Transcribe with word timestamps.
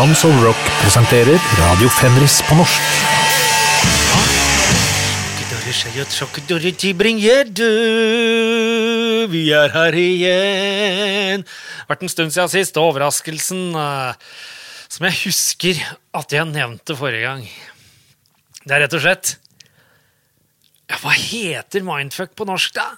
Tons 0.00 0.22
of 0.24 0.32
Rock 0.40 0.60
presenterer 0.80 1.36
Radio 1.58 1.88
Fenris 1.92 2.38
på 2.48 2.56
norsk. 2.56 2.84
Vi 9.28 9.42
er 9.52 9.74
her 9.74 9.98
igjen. 10.00 11.44
Vært 11.90 12.06
en 12.06 12.12
stund 12.14 12.32
siden 12.32 12.48
sist. 12.48 12.80
Overraskelsen 12.80 13.76
eh, 13.76 14.24
som 14.88 15.10
jeg 15.10 15.20
husker 15.26 15.84
at 16.16 16.32
jeg 16.32 16.48
nevnte 16.48 16.96
forrige 16.96 17.28
gang. 17.28 17.44
Det 18.64 18.72
er 18.72 18.86
rett 18.86 18.96
og 18.96 19.04
slett 19.04 19.36
ja, 20.88 20.96
Hva 20.96 21.12
heter 21.12 21.84
mindfuck 21.84 22.32
på 22.40 22.48
norsk, 22.48 22.80
da? 22.80 22.88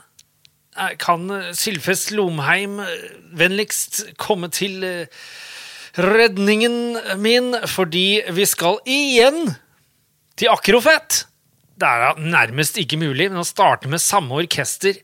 Eh, 0.79 0.95
Kan 1.03 1.27
Sylfest 1.51 2.15
Lomheim 2.15 2.79
eh, 2.87 3.09
vennligst 3.43 4.05
komme 4.23 4.55
til 4.55 4.87
redningen 5.99 6.97
min, 7.21 7.53
fordi 7.69 8.23
vi 8.33 8.47
skal 8.49 8.81
igjen 8.89 9.53
til 10.39 10.53
Akrofet. 10.53 11.27
Det 11.77 11.89
er 11.89 12.19
nærmest 12.21 12.79
ikke 12.81 13.01
mulig, 13.01 13.29
men 13.33 13.43
å 13.43 13.47
starte 13.47 13.91
med 13.91 14.03
samme 14.03 14.37
orkester 14.41 15.01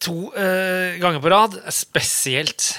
to 0.00 0.30
uh, 0.32 0.96
ganger 1.00 1.20
på 1.20 1.32
rad 1.32 1.58
spesielt. 1.74 2.72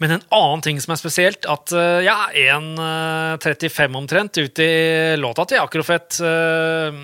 Men 0.00 0.14
en 0.14 0.22
annen 0.32 0.62
ting 0.64 0.78
som 0.80 0.94
er 0.94 1.00
spesielt, 1.00 1.44
at 1.44 1.74
eh, 1.76 2.06
ja, 2.06 2.30
1.35 2.32 3.98
omtrent 4.00 4.38
ut 4.40 4.62
i 4.64 4.70
låta 5.20 5.44
til 5.50 5.60
Akrofet 5.60 6.22
eh, 6.24 7.00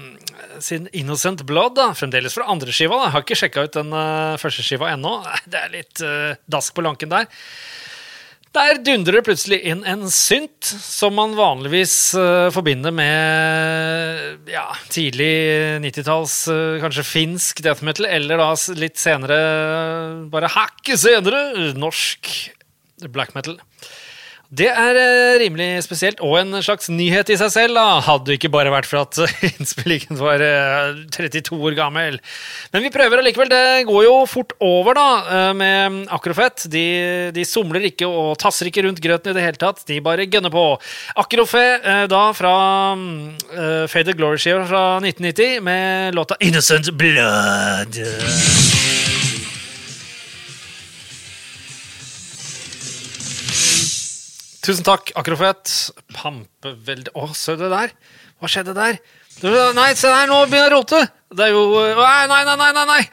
sin 0.65 0.89
Innocent 0.97 1.45
Blood, 1.45 1.77
da, 1.77 1.91
fremdeles 1.97 2.37
fra 2.37 2.49
andre 2.49 2.73
skiva. 2.73 3.03
Jeg 3.05 3.13
har 3.13 3.27
ikke 3.27 3.39
sjekka 3.43 3.67
ut 3.67 3.77
den 3.77 3.93
eh, 3.93 4.39
første 4.41 4.65
skiva 4.65 4.95
ennå. 4.95 5.19
Det 5.53 5.61
er 5.61 5.75
litt 5.77 6.01
eh, 6.01 6.39
dask 6.49 6.73
på 6.73 6.87
lanken 6.89 7.13
der. 7.13 7.29
Der 8.57 8.79
dundrer 8.81 9.19
det 9.19 9.27
plutselig 9.27 9.59
inn 9.69 9.83
en 9.85 10.07
synt, 10.09 10.65
som 10.65 11.13
man 11.19 11.35
vanligvis 11.37 11.93
uh, 12.17 12.49
forbinder 12.55 12.95
med 12.95 14.49
ja, 14.49 14.65
tidlig 14.89 15.29
90-talls, 15.85 16.37
uh, 16.49 16.79
kanskje 16.81 17.05
finsk 17.05 17.61
death 17.67 17.85
metal, 17.85 18.09
eller 18.09 18.41
da 18.41 18.49
litt 18.81 18.97
senere, 18.97 19.37
bare 20.33 20.49
hakket 20.57 21.03
senere, 21.05 21.43
norsk 21.77 22.33
black 23.13 23.35
metal. 23.35 23.59
Det 24.47 24.69
er 24.71 24.95
eh, 24.95 25.37
rimelig 25.43 25.83
spesielt, 25.83 26.21
og 26.23 26.37
en 26.39 26.55
slags 26.63 26.87
nyhet 26.93 27.33
i 27.35 27.39
seg 27.39 27.51
selv. 27.51 27.75
da. 27.75 27.99
Hadde 28.07 28.31
det 28.31 28.37
ikke 28.39 28.53
bare 28.55 28.71
vært 28.71 28.87
for 28.87 29.03
at 29.03 29.19
innspillingen 29.49 30.21
var 30.21 30.43
eh, 30.43 31.03
32 31.11 31.59
år 31.59 31.75
gammel. 31.79 32.21
Men 32.75 32.87
vi 32.87 32.93
prøver 32.95 33.23
allikevel. 33.23 33.51
Det 33.51 33.87
går 33.89 34.07
jo 34.07 34.15
fort 34.31 34.55
over 34.63 34.95
da, 34.99 35.09
eh, 35.27 35.51
med 35.59 35.99
Akrofet. 36.15 36.69
De, 36.71 36.87
de 37.35 37.47
somler 37.49 37.89
ikke 37.91 38.07
og 38.07 38.37
tasser 38.43 38.71
ikke 38.71 38.87
rundt 38.87 39.03
grøten 39.03 39.35
i 39.35 39.37
det 39.37 39.47
hele 39.49 39.61
tatt. 39.61 39.83
De 39.89 39.99
bare 40.05 40.29
gønner 40.31 40.55
på. 40.55 40.67
Akrofet 41.19 41.83
eh, 41.83 42.07
da 42.11 42.23
fra 42.37 42.55
uh, 42.95 43.85
Faded 43.91 44.15
Glory-skiva 44.19 44.63
fra 44.69 44.87
1990 45.03 45.61
med 45.67 46.15
låta 46.15 46.39
Innocent 46.47 46.93
Blood. 46.95 47.99
Tusen 54.67 54.83
takk, 54.83 55.13
Akrofet. 55.15 55.71
Pampeveldig 56.11 57.13
Å, 57.15 57.29
se 57.39 57.55
det 57.55 57.69
der. 57.71 57.93
Hva 58.43 58.49
skjedde 58.51 58.73
der? 58.75 58.97
Nei, 59.77 59.93
se 59.95 60.11
der, 60.11 60.27
nå 60.27 60.41
begynner 60.51 60.67
jeg 60.67 60.73
å 60.73 60.79
rote. 60.81 61.03
Det 61.31 61.45
er 61.47 61.53
jo 61.55 61.85
Nei, 61.95 62.25
nei, 62.33 62.41
nei, 62.49 62.57
nei, 62.59 62.73
nei! 62.75 62.87
nei. 62.91 63.05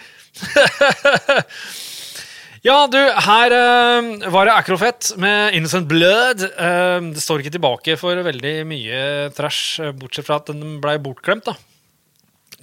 ja, 2.68 2.80
du, 2.90 2.98
her 2.98 3.54
uh, 3.54 4.10
var 4.34 4.50
det 4.50 4.58
Akrofet 4.58 5.12
med 5.22 5.54
Innocent 5.60 5.86
Blood. 5.94 6.42
Uh, 6.58 7.14
det 7.14 7.22
står 7.22 7.46
ikke 7.46 7.54
tilbake 7.60 8.00
for 8.02 8.26
veldig 8.26 8.58
mye 8.74 9.06
trash, 9.38 9.78
bortsett 10.02 10.26
fra 10.26 10.42
at 10.42 10.50
den 10.50 10.80
blei 10.82 10.98
bortglemt, 11.06 11.52
da. 11.52 11.54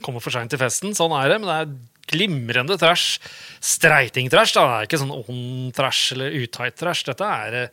Kommer 0.03 0.25
for 0.25 0.34
seint 0.34 0.50
til 0.50 0.59
festen, 0.59 0.98
sånn 0.98 1.15
er 1.15 1.31
det, 1.31 1.38
men 1.38 1.47
det 1.47 1.60
er 1.60 1.75
glimrende 2.10 2.75
trash. 2.81 3.20
Streiting-trash, 3.62 4.59
da. 4.59 4.66
Det 4.66 4.78
er 4.81 4.91
ikke 4.91 5.04
sånn 5.06 5.19
ond 5.20 5.76
trash 5.78 6.16
eller 6.16 6.42
utight 6.42 6.82
trash. 6.82 7.06
Dette 7.06 7.36
er 7.47 7.69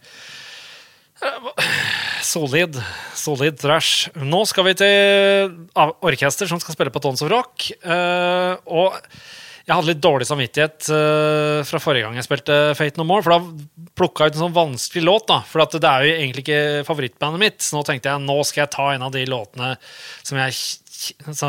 Solid, 2.28 2.78
solid 3.18 3.58
trash. 3.62 4.10
Nå 4.20 4.44
skal 4.50 4.68
vi 4.68 4.76
til 4.78 5.58
orkester 6.06 6.50
som 6.50 6.62
skal 6.62 6.76
spille 6.76 6.94
på 6.94 7.02
Tons 7.04 7.24
of 7.26 7.32
Rock. 7.32 7.70
eh, 7.82 8.54
og 8.68 8.98
jeg 9.68 9.76
hadde 9.76 9.90
litt 9.90 10.04
dårlig 10.04 10.26
samvittighet 10.30 10.86
eh, 10.96 11.62
fra 11.68 11.80
forrige 11.84 12.06
gang 12.06 12.16
jeg 12.16 12.24
spilte 12.24 12.56
Fate 12.80 13.00
No 13.02 13.04
More. 13.08 13.26
For 13.26 13.36
da 13.36 13.88
plukka 14.00 14.24
jeg 14.24 14.32
ut 14.32 14.38
en 14.38 14.44
sånn 14.46 14.56
vanskelig 14.56 15.04
låt, 15.04 15.26
da. 15.28 15.42
For 15.44 15.60
det 15.60 15.90
er 15.90 16.06
jo 16.06 16.14
egentlig 16.14 16.46
ikke 16.46 16.86
favorittbandet 16.88 17.44
mitt. 17.44 17.60
Så 17.66 17.76
nå 17.76 17.84
tenkte 17.88 18.14
jeg 18.14 18.24
nå 18.24 18.38
skal 18.48 18.64
jeg 18.64 18.74
ta 18.78 18.86
en 18.94 19.08
av 19.10 19.12
de 19.16 19.26
låtene 19.28 19.74
som 20.24 20.40
jeg 20.40 20.56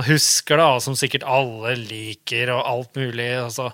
husker, 0.08 0.58
da, 0.58 0.72
og 0.74 0.82
som 0.84 0.98
sikkert 0.98 1.28
alle 1.30 1.76
liker, 1.78 2.50
og 2.56 2.66
alt 2.72 2.98
mulig. 2.98 3.30
Og 3.44 3.54
så 3.54 3.70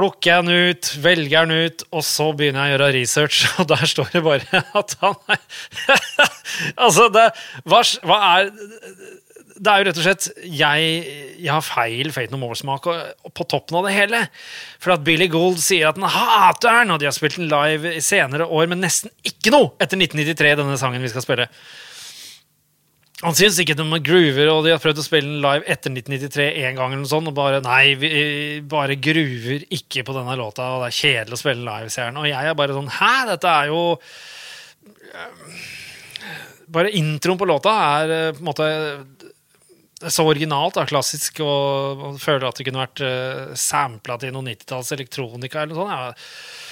plukker 0.00 0.30
jeg 0.32 0.46
den 0.46 0.70
ut, 0.70 0.90
velger 1.04 1.46
den 1.48 1.66
ut, 1.68 1.86
og 1.92 2.04
så 2.06 2.30
begynner 2.36 2.66
jeg 2.66 2.72
å 2.72 2.76
gjøre 2.78 2.92
research, 2.96 3.40
og 3.60 3.70
der 3.70 3.86
står 3.92 4.12
det 4.14 4.24
bare 4.24 4.64
at 4.80 4.96
han 5.04 5.18
er 5.36 5.42
Altså, 6.84 7.08
det 7.12 7.30
hva, 7.68 7.82
hva 8.06 8.20
er 8.34 8.52
det 9.60 9.68
er 9.68 9.82
jo 9.82 9.86
rett 9.90 9.98
og 10.00 10.04
slett 10.06 10.26
jeg, 10.40 10.84
jeg 11.36 11.50
har 11.52 11.64
feil 11.64 12.08
Fate 12.14 12.32
No 12.32 12.38
More-smak 12.40 12.86
på 13.36 13.44
toppen 13.44 13.76
av 13.76 13.84
det 13.84 13.92
hele. 13.92 14.22
For 14.80 14.94
at 14.94 15.04
Billy 15.04 15.26
Gould 15.28 15.60
sier 15.60 15.90
at 15.90 16.00
han 16.00 16.08
hater 16.08 16.78
den, 16.80 16.94
og 16.94 17.02
de 17.02 17.08
har 17.10 17.12
spilt 17.12 17.36
den 17.36 17.50
live 17.50 17.92
i 17.98 18.00
senere 18.04 18.48
år, 18.48 18.70
men 18.72 18.80
nesten 18.80 19.12
ikke 19.20 19.52
noe 19.52 19.74
etter 19.76 20.00
1993, 20.00 20.54
denne 20.62 20.80
sangen 20.80 21.04
vi 21.04 21.12
skal 21.12 21.26
spille. 21.26 21.50
Han 23.20 23.36
syns 23.36 23.58
ikke 23.60 23.76
de 23.76 23.84
groover, 24.00 24.48
og 24.48 24.62
de 24.64 24.72
har 24.72 24.80
prøvd 24.80 25.02
å 25.02 25.04
spille 25.04 25.28
den 25.28 25.42
live 25.44 25.66
etter 25.68 25.92
1993 25.92 26.46
en 26.64 26.78
gang, 26.78 26.94
eller 26.94 27.02
noe 27.02 27.10
sånt, 27.10 27.28
og 27.28 27.36
bare 27.36 27.58
nei, 27.64 27.92
vi 28.00 28.10
bare 28.64 28.96
groover 28.96 29.66
ikke 29.76 30.06
på 30.08 30.14
denne 30.16 30.36
låta, 30.40 30.70
og 30.72 30.84
det 30.84 30.88
er 30.88 30.98
kjedelig 31.00 31.36
å 31.36 31.42
spille 31.42 31.66
live, 31.66 31.92
sier 31.92 32.08
han. 32.08 32.20
Og 32.22 32.30
jeg 32.30 32.48
er 32.48 32.56
bare 32.56 32.76
sånn 32.76 32.88
Hæ, 32.96 33.12
dette 33.34 33.52
er 33.52 33.68
jo 33.68 33.82
Bare 36.70 36.92
introen 36.94 37.38
på 37.40 37.48
låta 37.50 37.72
er 37.98 38.12
eh, 38.14 38.28
på 38.36 38.44
en 38.44 38.46
måte 38.46 38.66
så 40.08 40.24
originalt, 40.24 40.78
da, 40.78 40.86
klassisk, 40.88 41.42
og 41.44 42.00
man 42.00 42.20
føler 42.22 42.46
at 42.48 42.56
det 42.56 42.64
kunne 42.64 42.80
vært 42.80 43.02
uh, 43.04 43.50
sampla 43.58 44.14
til 44.22 44.32
noe 44.32 44.46
90-talls 44.46 44.94
elektronika 44.96 45.60
eller 45.60 45.76
noe 45.76 45.82
sånt. 45.82 45.92
Ja. 45.92 46.69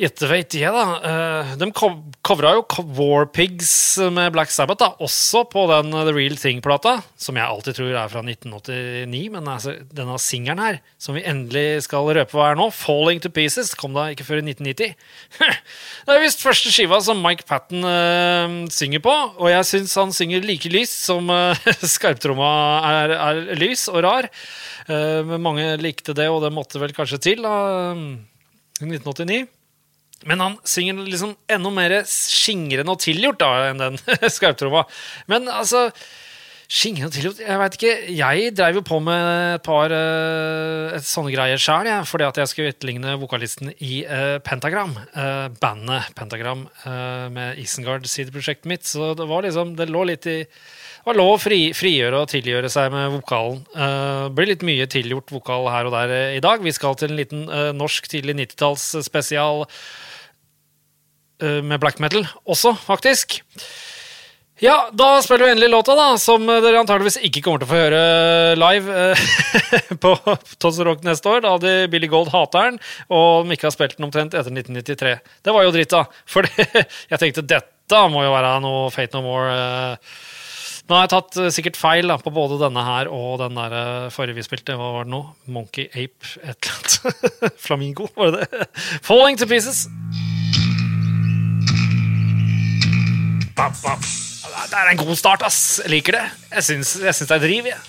Gjette 0.00 0.28
vet 0.30 0.54
jeg, 0.56 0.72
da. 0.72 0.84
Eh, 1.04 1.50
de 1.60 1.66
cov 1.76 1.98
covra 2.24 2.54
jo 2.56 2.62
War 2.96 3.26
Pigs 3.28 3.98
med 4.12 4.30
Black 4.32 4.52
Sabbath, 4.52 4.80
da, 4.80 4.94
også 5.04 5.42
på 5.52 5.66
den 5.68 5.90
uh, 5.92 6.06
The 6.06 6.14
Real 6.14 6.38
Thing-plata, 6.40 6.94
som 7.20 7.36
jeg 7.36 7.44
alltid 7.44 7.76
tror 7.76 7.90
er 7.92 8.08
fra 8.12 8.22
1989. 8.24 9.20
Men 9.34 9.50
altså, 9.50 9.74
denne 9.92 10.16
singelen 10.22 10.62
her, 10.62 10.78
som 11.00 11.18
vi 11.18 11.24
endelig 11.28 11.84
skal 11.84 12.08
røpe 12.16 12.36
hva 12.36 12.48
er 12.48 12.56
nå, 12.60 12.70
'Falling 12.72 13.20
to 13.20 13.32
Pieces', 13.34 13.74
kom 13.76 13.92
da 13.96 14.08
ikke 14.14 14.24
før 14.28 14.40
i 14.40 14.46
1990. 14.54 14.96
det 16.08 16.16
er 16.16 16.24
visst 16.24 16.44
første 16.44 16.72
skiva 16.72 17.02
som 17.04 17.20
Mike 17.20 17.44
Patten 17.48 17.84
uh, 17.84 18.56
synger 18.72 19.04
på, 19.04 19.16
og 19.36 19.52
jeg 19.52 19.68
syns 19.74 20.00
han 20.00 20.16
synger 20.16 20.48
like 20.48 20.72
lyst 20.72 21.04
som 21.12 21.28
uh, 21.28 21.70
skarptromma 21.96 22.50
er, 22.94 23.16
er 23.20 23.46
lys 23.60 23.84
og 23.92 24.00
rar. 24.08 24.32
Uh, 24.88 25.20
men 25.28 25.44
mange 25.44 25.70
likte 25.84 26.16
det, 26.16 26.32
og 26.32 26.40
det 26.46 26.56
måtte 26.56 26.80
vel 26.80 26.96
kanskje 26.96 27.24
til 27.30 27.44
da, 27.44 27.56
i 28.80 28.94
1989. 28.96 29.59
Men 30.28 30.42
han 30.44 30.56
synger 30.68 31.04
liksom 31.06 31.36
enda 31.48 31.70
mer 31.72 31.94
skingrende 32.08 32.92
og 32.92 33.00
tilgjort 33.00 33.40
da, 33.40 33.52
enn 33.70 33.80
den 33.80 34.00
skarptromma. 34.36 34.84
Men 35.30 35.48
altså 35.48 35.88
Skingrende 36.70 37.08
og 37.08 37.14
tilgjort 37.16 37.40
Jeg 37.42 37.58
vet 37.58 37.76
ikke. 37.76 37.94
Jeg 38.14 38.50
drev 38.54 38.76
jo 38.78 38.82
på 38.86 39.00
med 39.02 39.56
et 39.56 39.62
par 39.66 39.90
eh, 39.90 40.92
et 40.94 41.06
sånne 41.06 41.32
greier 41.34 41.58
sjøl, 41.58 41.88
jeg, 41.90 42.06
fordi 42.06 42.26
at 42.28 42.36
jeg 42.38 42.50
skulle 42.50 42.70
etterligne 42.70 43.16
vokalisten 43.18 43.72
i 43.82 44.04
uh, 44.06 44.36
Pentagram. 44.46 44.92
Uh, 45.10 45.48
bandet 45.58 46.12
Pentagram 46.14 46.68
med 47.34 47.58
Isengard-sideprosjektet 47.58 48.70
mitt. 48.70 48.86
Så 48.86 49.16
det 49.18 49.26
var 49.26 49.42
liksom 49.42 49.74
Det 49.78 49.88
lå 49.90 50.04
litt 50.12 50.30
i 50.30 50.44
det 51.00 51.08
var 51.08 51.16
lov 51.16 51.30
å 51.32 51.40
fri, 51.40 51.58
frigjøre 51.72 52.18
og 52.20 52.28
tilgjøre 52.28 52.68
seg 52.68 52.90
med 52.92 53.14
vokalen. 53.14 53.62
Uh, 53.72 54.28
blir 54.36 54.50
litt 54.52 54.64
mye 54.68 54.84
tilgjort 54.92 55.32
vokal 55.32 55.66
her 55.72 55.88
og 55.88 55.94
der 55.96 56.12
i 56.36 56.42
dag. 56.44 56.60
Vi 56.62 56.74
skal 56.76 56.98
til 57.00 57.10
en 57.10 57.18
liten 57.18 57.46
norsk 57.74 58.06
tidlig 58.12 58.36
90-talls 58.44 58.84
spesial 59.08 59.64
med 61.40 61.80
black 61.80 61.98
metal 62.02 62.26
også, 62.44 62.74
faktisk. 62.86 63.40
Ja, 64.60 64.90
da 64.92 65.22
spiller 65.24 65.46
vi 65.46 65.52
endelig 65.54 65.70
låta, 65.72 65.94
da, 65.96 66.18
som 66.20 66.42
dere 66.44 66.82
antageligvis 66.82 67.16
ikke 67.24 67.40
kommer 67.46 67.62
til 67.62 67.68
å 67.68 67.70
få 67.70 67.78
høre 67.78 68.00
live 68.60 68.96
eh, 69.06 69.94
på 70.02 70.10
Tons 70.60 70.80
Rock 70.84 71.06
neste 71.06 71.30
år. 71.32 71.40
Da 71.46 71.54
hadde 71.54 71.72
Billy 71.92 72.10
Gold 72.12 72.28
hateren, 72.34 72.76
og 73.08 73.48
de 73.48 73.56
ikke 73.56 73.70
har 73.70 73.72
spilt 73.72 73.96
den 73.96 74.10
omtrent 74.10 74.36
etter 74.36 74.52
1993. 74.52 75.14
Det 75.48 75.54
var 75.56 75.64
jo 75.64 75.72
dritt, 75.72 75.94
da. 75.94 76.02
For 76.34 76.44
jeg 76.44 77.22
tenkte 77.22 77.46
dette 77.54 78.02
må 78.12 78.26
jo 78.26 78.34
være 78.34 78.52
noe 78.62 78.90
Fate 78.92 79.16
No 79.16 79.24
More. 79.24 79.54
eh. 79.56 80.12
Nå 80.90 80.98
har 80.98 81.06
jeg 81.06 81.12
tatt 81.14 81.38
eh, 81.40 81.48
sikkert 81.56 81.80
feil 81.80 82.12
da, 82.12 82.18
på 82.20 82.32
både 82.34 82.60
denne 82.60 82.84
her 82.84 83.08
og 83.08 83.38
den 83.40 83.56
der 83.56 83.76
eh, 83.78 84.10
forrige 84.12 84.42
vi 84.42 84.44
spilte. 84.44 84.76
Hva 84.76 84.92
var 84.98 85.08
det 85.08 85.14
nå? 85.14 85.22
Monkey 85.56 85.88
Ape 85.88 86.34
et 86.44 86.68
eller 86.68 86.76
annet. 86.76 87.56
Flamingo, 87.64 88.10
var 88.12 88.36
det 88.36 88.44
det? 88.52 88.68
Falling 89.08 89.40
to 89.40 89.48
pieces. 89.48 89.86
Det 93.60 94.78
er 94.78 94.92
en 94.92 95.00
god 95.00 95.16
start, 95.18 95.42
ass. 95.46 95.80
Jeg 95.84 95.92
liker 95.98 96.16
det. 96.16 96.26
Jeg 96.54 96.66
syns, 96.68 96.94
jeg 97.02 97.16
syns 97.16 97.28
det 97.30 97.36
er 97.36 97.44
driv, 97.44 97.68
jeg. 97.70 97.80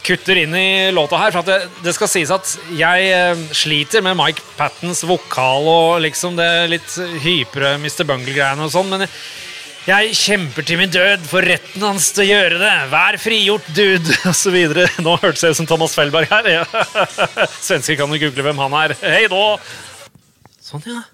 Kutter 0.00 0.40
inn 0.40 0.54
i 0.56 0.90
låta 0.96 1.18
her, 1.20 1.34
for 1.34 1.46
det, 1.46 1.58
det 1.84 1.92
skal 1.94 2.08
sies 2.08 2.32
at 2.32 2.54
jeg 2.74 3.10
eh, 3.12 3.42
sliter 3.54 4.02
med 4.02 4.16
Mike 4.18 4.42
Pattons 4.56 5.04
vokal 5.06 5.68
og 5.68 6.00
liksom 6.06 6.38
det 6.38 6.48
litt 6.72 6.96
hypre 7.20 7.74
Mr. 7.82 8.06
Bungle-greiene 8.08 8.64
og 8.64 8.72
sånn, 8.72 8.88
men 8.90 9.04
jeg 9.84 10.16
kjemper 10.16 10.66
til 10.66 10.80
min 10.80 10.90
død 10.92 11.28
for 11.28 11.44
retten 11.46 11.84
hans 11.84 12.10
til 12.16 12.24
å 12.24 12.28
gjøre 12.30 12.58
det. 12.64 12.72
Vær 12.96 13.20
frigjort, 13.20 13.70
dude, 13.76 14.18
og 14.32 14.36
så 14.40 14.56
videre. 14.56 14.88
Nå 15.04 15.14
hørtes 15.20 15.44
jeg 15.44 15.54
ut 15.54 15.60
som 15.60 15.68
Thomas 15.68 15.94
Felberg 15.96 16.32
her. 16.32 16.50
Ja. 16.56 16.66
Svensker 17.68 18.00
kan 18.00 18.12
jo 18.16 18.24
google 18.24 18.48
hvem 18.48 18.66
han 18.66 18.76
er. 18.82 18.98
Hei 19.04 19.24
da! 19.30 19.46
Sånn, 20.64 20.84
ja 20.88 21.04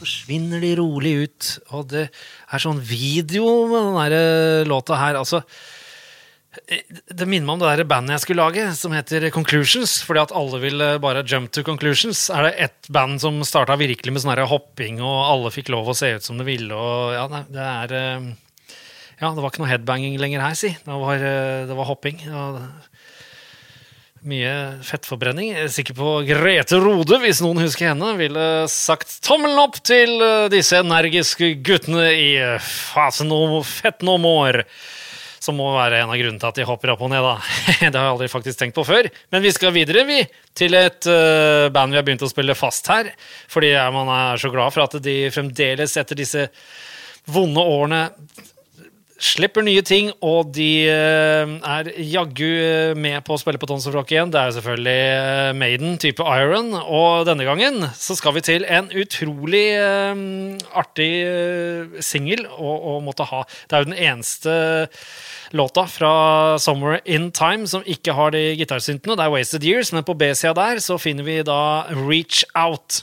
forsvinner 0.00 0.62
de 0.62 0.72
rolig 0.80 1.12
ut. 1.24 1.50
Og 1.76 1.90
det 1.92 2.08
er 2.08 2.62
sånn 2.62 2.80
video 2.82 3.46
med 3.70 3.92
den 3.92 4.16
eh, 4.16 4.68
låta 4.68 4.98
her. 5.00 5.18
Altså, 5.20 5.42
eh, 6.66 6.82
det 6.88 7.28
minner 7.28 7.46
meg 7.46 7.56
om 7.56 7.62
det 7.62 7.72
der 7.72 7.90
bandet 7.90 8.16
jeg 8.16 8.24
skulle 8.26 8.46
lage, 8.46 8.66
som 8.78 8.94
heter 8.96 9.28
Conclusions. 9.34 10.00
Fordi 10.06 10.24
at 10.24 10.36
alle 10.36 10.62
ville 10.62 10.92
bare 11.02 11.24
jump 11.24 11.52
to 11.54 11.64
conclusions. 11.66 12.28
Er 12.34 12.48
det 12.48 12.54
ett 12.68 12.92
band 12.92 13.22
som 13.22 13.42
starta 13.46 13.78
virkelig 13.80 14.14
med 14.14 14.24
sånn 14.24 14.46
hopping, 14.50 15.02
og 15.04 15.18
alle 15.26 15.54
fikk 15.54 15.72
lov 15.74 15.92
å 15.92 15.96
se 15.96 16.14
ut 16.16 16.26
som 16.26 16.40
de 16.40 16.48
ville, 16.48 16.74
og 16.74 17.16
ja, 17.16 17.26
det 17.50 17.66
er 17.66 17.98
eh, 17.98 18.30
Ja, 19.20 19.34
det 19.36 19.42
var 19.42 19.50
ikke 19.50 19.60
noe 19.60 19.68
headbanging 19.68 20.14
lenger 20.16 20.40
her, 20.40 20.54
si. 20.56 20.70
Det 20.80 20.94
var, 20.96 21.20
det 21.68 21.74
var 21.76 21.88
hopping. 21.90 22.22
Og 22.32 22.62
mye 24.28 24.52
fettforbrenning. 24.84 25.52
Jeg 25.54 25.66
er 25.66 25.72
sikker 25.72 25.96
på 25.96 26.14
Grete 26.28 26.80
Rode, 26.82 27.20
hvis 27.22 27.40
noen 27.44 27.62
husker 27.62 27.90
henne, 27.90 28.12
ville 28.18 28.46
sagt 28.72 29.16
tommelen 29.24 29.60
opp 29.62 29.78
til 29.86 30.20
eh, 30.20 30.48
disse 30.52 30.80
energiske 30.80 31.54
guttene 31.64 32.10
i 32.12 32.34
eh, 32.40 32.60
fett 32.60 34.04
no 34.04 34.18
more. 34.20 34.66
Som 35.40 35.56
må 35.56 35.70
være 35.72 36.02
en 36.02 36.10
av 36.12 36.18
grunnene 36.20 36.40
til 36.42 36.50
at 36.50 36.58
de 36.60 36.66
hopper 36.68 36.92
opp 36.92 37.06
og 37.06 37.08
ned. 37.14 37.24
da. 37.24 37.38
Det 37.80 37.96
har 37.96 38.10
jeg 38.10 38.12
aldri 38.12 38.28
faktisk 38.28 38.60
tenkt 38.60 38.76
på 38.76 38.84
før. 38.84 39.08
Men 39.32 39.40
vi 39.40 39.54
skal 39.56 39.72
videre 39.72 40.04
vi, 40.04 40.18
til 40.52 40.76
et 40.76 41.08
uh, 41.08 41.72
band 41.72 41.94
vi 41.94 41.96
har 41.96 42.04
begynt 42.04 42.26
å 42.26 42.28
spille 42.28 42.52
fast 42.58 42.90
her. 42.92 43.08
Fordi 43.48 43.72
man 43.94 44.10
er 44.12 44.42
så 44.42 44.52
glad 44.52 44.76
for 44.76 44.84
at 44.84 44.98
de 45.00 45.16
fremdeles, 45.32 45.96
etter 45.96 46.20
disse 46.20 46.44
vonde 47.32 47.64
årene 47.64 48.02
slipper 49.20 49.64
nye 49.64 49.82
ting, 49.84 50.08
og 50.24 50.50
de 50.56 50.86
eh, 50.88 51.50
er 51.60 51.90
jaggu 52.08 52.48
eh, 52.48 52.92
med 52.96 53.20
på 53.26 53.36
å 53.36 53.40
spille 53.40 53.60
på 53.60 53.68
Tons 53.68 53.84
of 53.88 53.94
Rock 53.94 54.14
igjen. 54.14 54.32
Det 54.32 54.40
er 54.40 54.48
jo 54.48 54.56
selvfølgelig 54.56 54.96
eh, 54.96 55.50
Maiden, 55.60 55.98
type 56.00 56.24
Iron. 56.24 56.72
Og 56.80 57.28
denne 57.28 57.44
gangen 57.46 57.84
så 57.96 58.16
skal 58.16 58.34
vi 58.36 58.44
til 58.46 58.64
en 58.64 58.88
utrolig 58.90 59.66
artig 60.76 61.10
singel 62.04 62.46
å, 62.48 62.72
å 62.94 62.98
måtte 63.04 63.28
ha. 63.28 63.44
Det 63.68 63.76
er 63.76 63.84
jo 63.84 63.90
den 63.90 64.00
eneste 64.08 64.54
låta 65.56 65.84
fra 65.90 66.12
Somewhere 66.62 67.02
In 67.04 67.28
Time 67.36 67.68
som 67.70 67.84
ikke 67.84 68.14
har 68.16 68.32
de 68.34 68.42
gitarsyntene. 68.58 69.18
Det 69.18 69.26
er 69.26 69.34
Wasted 69.34 69.66
Years, 69.66 69.92
men 69.92 70.06
på 70.06 70.16
B-sida 70.18 70.54
der 70.56 70.80
så 70.84 70.96
finner 71.00 71.26
vi 71.26 71.40
da 71.46 71.90
Reach 71.92 72.44
Out. 72.54 73.02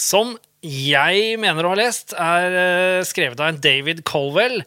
Som 0.00 0.38
jeg 0.64 1.36
mener 1.40 1.66
å 1.66 1.74
ha 1.74 1.80
lest, 1.80 2.14
er 2.16 3.04
skrevet 3.08 3.40
av 3.40 3.52
en 3.52 3.60
David 3.60 4.04
Colwell 4.08 4.62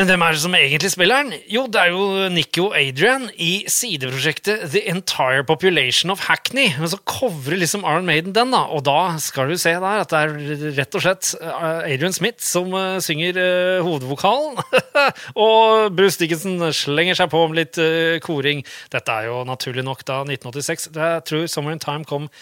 men 0.00 0.08
hvem 0.08 0.22
er 0.24 0.32
det 0.32 0.40
som 0.40 0.54
egentlig 0.56 0.88
spiller 0.94 1.26
den? 1.26 1.42
Jo, 1.52 1.66
det 1.68 1.76
er 1.76 1.90
jo 1.92 2.28
Nico 2.32 2.70
Adrian 2.72 3.26
i 3.36 3.66
sideprosjektet 3.68 4.62
The 4.72 4.80
Entire 4.88 5.42
Population 5.44 6.08
of 6.14 6.22
Hackney. 6.24 6.70
Men 6.80 6.88
så 6.88 6.96
covrer 7.04 7.60
liksom 7.60 7.84
Iron 7.84 8.08
Maiden 8.08 8.32
den, 8.32 8.54
da. 8.54 8.62
Og 8.72 8.86
da 8.88 9.18
skal 9.20 9.52
du 9.52 9.58
se 9.60 9.74
der 9.76 10.00
at 10.00 10.08
det 10.08 10.22
er 10.22 10.72
rett 10.78 10.96
og 10.96 11.04
slett 11.04 11.34
eh, 11.36 11.92
Adrian 11.92 12.16
Smith 12.16 12.40
som 12.40 12.72
uh, 12.72 12.96
synger 13.04 13.36
uh, 13.36 13.84
hovedvokalen. 13.84 14.56
og 15.44 15.92
Bruce 15.92 16.16
Dickinson 16.22 16.64
slenger 16.72 17.20
seg 17.20 17.28
på 17.36 17.44
med 17.50 17.60
litt 17.60 17.84
koring. 18.24 18.64
Dette 18.96 19.20
er 19.20 19.28
jo 19.28 19.42
naturlig 19.44 19.84
nok 19.84 20.06
da 20.08 20.22
1986. 20.24 20.94
Jeg 20.96 21.26
tror 21.28 21.44
Summer 21.44 21.76
in 21.76 21.84
Time 21.84 22.08
kom 22.08 22.32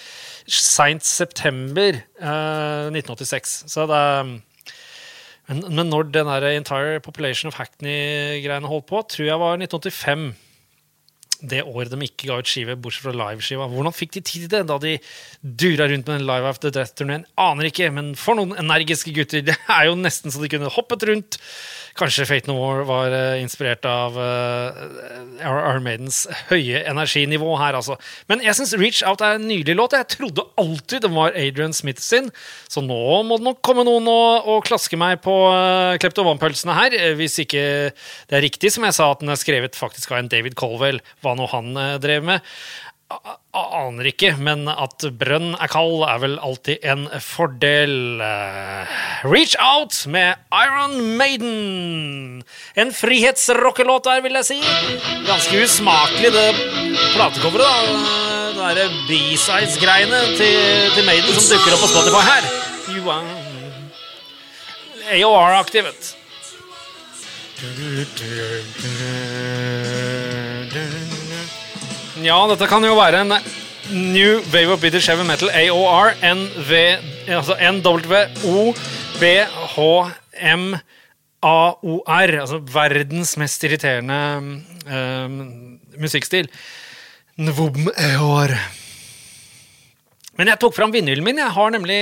seint 0.46 1.02
september 1.02 2.04
1986. 2.22 3.64
Så 3.66 3.90
det 3.90 3.98
er 3.98 4.38
men, 5.48 5.64
men 5.74 5.88
når 5.88 6.10
den 6.12 6.28
der 6.28 6.50
Entire 6.52 7.00
Population 7.00 7.48
of 7.48 7.56
Hackney-greiene 7.56 8.68
holdt 8.68 8.86
på, 8.90 9.02
tror 9.08 9.24
jeg 9.24 9.40
var 9.40 9.56
1985. 9.56 10.47
Det 11.38 11.60
året 11.62 11.92
de 11.92 12.00
ikke 12.02 12.30
ga 12.30 12.38
ut 12.42 12.50
skive, 12.50 12.74
bortsett 12.82 13.04
fra 13.06 13.14
liveskiva. 13.14 13.68
Hvordan 13.70 13.94
fikk 13.94 14.16
de 14.16 14.22
tid 14.26 14.46
til 14.46 14.52
det 14.56 14.64
da 14.66 14.78
de 14.82 14.96
dura 15.42 15.86
rundt 15.86 16.08
med 16.08 16.18
den 16.18 16.26
Live 16.26 16.50
After 16.50 16.72
Death-turneen? 16.74 17.26
Aner 17.38 17.70
ikke, 17.70 17.90
men 17.94 18.14
for 18.18 18.38
noen 18.38 18.56
energiske 18.58 19.14
gutter. 19.14 19.44
Det 19.48 19.54
er 19.70 19.86
jo 19.88 19.98
nesten 19.98 20.34
så 20.34 20.42
de 20.42 20.50
kunne 20.50 20.72
hoppet 20.72 21.06
rundt 21.08 21.38
Kanskje 21.98 22.26
Fate 22.28 22.46
No 22.46 22.54
More 22.54 22.84
var 22.86 23.10
uh, 23.10 23.40
inspirert 23.42 23.86
av 23.88 24.14
uh, 24.14 24.76
Iron 25.42 25.82
Maidens 25.82 26.20
høye 26.46 26.84
energinivå 26.86 27.56
her, 27.58 27.74
altså. 27.78 27.96
Men 28.30 28.42
jeg 28.44 28.54
syns 28.54 28.76
Reach 28.78 29.00
Out 29.08 29.24
er 29.24 29.38
en 29.38 29.48
nydelig 29.48 29.74
låt. 29.78 29.96
Jeg 29.98 30.10
trodde 30.14 30.46
alltid 30.60 31.02
det 31.02 31.10
var 31.14 31.34
Adrian 31.34 31.74
Smith 31.74 32.02
sin, 32.04 32.30
så 32.70 32.82
nå 32.84 33.00
må 33.26 33.40
det 33.40 33.48
nok 33.48 33.62
komme 33.66 33.86
noen 33.88 34.06
og, 34.10 34.46
og 34.46 34.66
klaske 34.68 34.98
meg 35.00 35.18
på 35.24 35.34
uh, 35.50 35.96
kleptovanpølsene 36.02 36.76
her. 36.78 36.98
Hvis 37.18 37.40
ikke 37.42 37.64
det 37.90 38.38
er 38.38 38.46
riktig, 38.46 38.70
som 38.74 38.86
jeg 38.86 38.94
sa, 38.94 39.10
at 39.10 39.24
den 39.24 39.34
er 39.34 39.40
skrevet 39.40 39.78
faktisk 39.78 40.14
av 40.14 40.22
en 40.22 40.30
David 40.30 40.54
Colwell, 40.58 41.02
hva 41.24 41.27
nå 41.36 41.48
han 41.52 41.72
uh, 41.76 41.96
drev 42.00 42.24
med. 42.24 42.52
Aner 43.56 44.10
ikke, 44.10 44.34
men 44.36 44.66
at 44.68 45.06
brønn 45.16 45.54
er 45.56 45.70
kald, 45.72 46.02
er 46.04 46.18
vel 46.20 46.34
alltid 46.44 46.84
en 46.84 47.06
fordel. 47.24 48.20
Reach 49.24 49.56
Out 49.64 50.02
med 50.12 50.36
Iron 50.52 51.16
Maiden. 51.16 52.42
En 52.76 52.92
frihetsrockelåt 52.92 54.04
der, 54.04 54.20
vil 54.26 54.36
jeg 54.38 54.48
si. 54.50 54.60
Ganske 55.24 55.64
usmakelig, 55.64 56.34
det 56.36 56.48
platecoveret. 57.16 57.64
da. 57.64 57.74
Det 57.88 58.60
derre 58.60 58.86
B-sides-greiene 59.08 60.20
til, 60.36 60.92
til, 60.94 61.04
Maiden 61.06 61.32
som 61.32 61.48
dukker 61.48 61.72
opp 61.78 61.82
på 61.86 61.90
Spotify 61.94 62.22
her. 62.28 62.42
AOR-aktig, 65.16 65.84
vet 65.88 66.00
du. 66.04 66.18
Ja, 72.18 72.34
dette 72.50 72.66
kan 72.66 72.82
jo 72.82 72.96
være 72.98 73.20
en 73.22 73.30
New 73.94 74.40
Wave 74.50 74.72
of 74.74 74.80
British 74.82 75.06
Heavy 75.06 75.22
Metal, 75.22 75.50
AOR, 75.54 76.16
NV, 76.18 76.72
altså 77.30 77.54
NWOBHMAOR. 77.62 78.74
Altså 82.40 82.58
verdens 82.74 83.36
mest 83.38 83.64
irriterende 83.68 84.18
um, 84.90 85.78
musikkstil. 86.02 86.50
AOR. 87.38 88.50
Men 90.38 90.46
jeg 90.52 90.60
tok 90.62 90.74
fram 90.74 90.92
vinylen 90.94 91.24
min. 91.26 91.38
Jeg 91.38 91.50
har 91.54 91.70
nemlig 91.74 91.98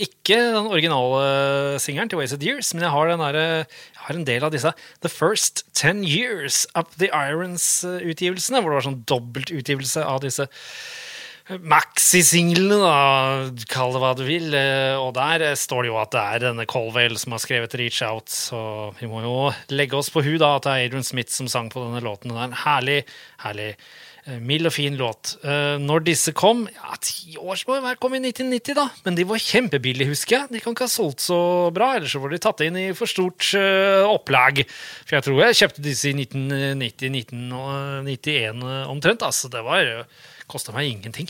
ikke 0.00 0.36
den 0.40 0.68
originale 0.72 1.80
singelen 1.84 2.08
til 2.08 2.20
Wasted 2.20 2.44
Years, 2.44 2.72
men 2.72 2.84
jeg 2.86 2.92
har, 2.92 3.04
der, 3.16 3.36
jeg 3.64 3.93
har, 4.04 4.16
en 4.16 4.26
del 4.28 4.44
av 4.46 4.52
disse 4.54 4.72
The 5.04 5.10
First 5.12 5.64
Ten 5.76 6.04
Years 6.06 6.64
Up 6.74 6.94
The 7.00 7.10
Irons-utgivelsene, 7.10 8.60
hvor 8.60 8.72
det 8.72 8.78
var 8.80 8.86
sånn 8.88 9.02
dobbeltutgivelse 9.10 10.04
av 10.04 10.22
disse 10.24 10.48
maxi-singlene, 11.44 12.78
da, 12.80 13.64
kall 13.68 13.92
det 13.92 14.00
hva 14.00 14.12
du 14.16 14.22
vil. 14.24 14.54
Og 15.02 15.10
der 15.18 15.44
står 15.60 15.84
det 15.84 15.90
jo 15.90 15.98
at 16.00 16.14
det 16.14 16.22
er 16.22 16.44
denne 16.46 16.64
Colvale 16.70 17.20
som 17.20 17.36
har 17.36 17.42
skrevet 17.44 17.76
Reach 17.76 18.00
Out, 18.06 18.32
så 18.32 18.62
vi 19.00 19.10
må 19.10 19.20
jo 19.26 19.36
legge 19.74 19.98
oss 19.98 20.08
på 20.14 20.24
hu 20.24 20.38
da 20.40 20.54
at 20.56 20.64
det 20.64 20.72
er 20.72 20.88
Adrian 20.88 21.04
Smith 21.04 21.34
som 21.34 21.50
sang 21.52 21.68
på 21.72 21.84
denne 21.84 22.00
låten. 22.04 22.32
Det 22.32 22.40
er 22.40 22.48
en 22.48 22.62
herlig, 22.64 22.98
herlig 23.44 23.74
Eh, 23.74 24.03
mild 24.40 24.64
og 24.64 24.72
fin 24.72 24.96
låt. 24.96 25.36
Uh, 25.44 25.76
når 25.82 26.00
disse 26.06 26.32
kom 26.36 26.68
Ja, 26.72 26.94
ti 27.04 27.36
år 27.36 27.56
må 27.68 27.80
være 27.84 27.98
kom 28.00 28.14
i 28.16 28.18
1990, 28.22 28.74
da. 28.78 28.86
Men 29.04 29.14
de 29.18 29.24
var 29.28 29.38
kjempebillige, 29.42 30.08
husker 30.14 30.34
jeg. 30.38 30.48
De 30.54 30.60
kan 30.64 30.72
ikke 30.72 30.86
ha 30.86 30.92
solgt 30.92 31.20
så 31.26 31.38
bra, 31.76 31.88
ellers 31.98 32.12
så 32.16 32.20
var 32.22 32.30
de 32.32 32.38
tatt 32.40 32.60
inn 32.64 32.76
i 32.80 32.96
for 32.96 33.06
stort 33.10 33.42
uh, 33.58 34.04
opplag. 34.08 34.54
For 35.04 35.12
jeg 35.18 35.24
tror 35.28 35.38
jeg 35.44 35.58
kjøpte 35.60 35.84
disse 35.84 36.06
i 36.08 36.16
1990-1991 36.24 38.64
omtrent. 38.94 39.20
Altså, 39.28 39.46
det 39.52 39.62
var 39.66 39.82
Kosta 40.48 40.72
meg 40.76 40.84
ingenting. 40.90 41.28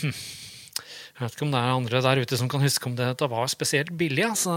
Hm. 0.00 0.12
Jeg 0.12 1.28
vet 1.28 1.34
ikke 1.36 1.46
om 1.46 1.54
det 1.54 1.60
er 1.60 1.76
andre 1.76 2.02
der 2.02 2.20
ute 2.24 2.36
som 2.38 2.48
kan 2.50 2.64
huske 2.64 2.86
om 2.88 2.96
det, 2.98 3.28
var 3.30 3.46
spesielt 3.50 3.92
billig. 3.98 4.24
Altså, 4.26 4.52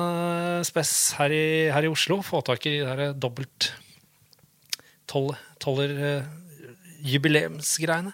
spes 0.66 0.92
her 1.20 1.30
i, 1.34 1.46
her 1.74 1.84
i 1.86 1.94
Oslo. 1.94 2.16
Få 2.26 2.42
tak 2.46 2.66
i 2.70 2.72
de 2.82 3.12
dobbelt 3.22 3.60
toller 5.06 5.92
jubileumsgreiene. 7.06 8.12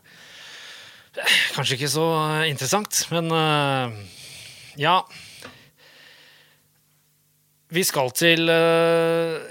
Kanskje 1.55 1.79
ikke 1.79 1.91
så 1.91 2.05
interessant, 2.47 3.01
men 3.11 3.27
uh, 3.35 3.91
ja 4.79 5.01
Vi 7.71 7.83
skal 7.83 8.13
til 8.15 8.47
uh, 8.47 9.43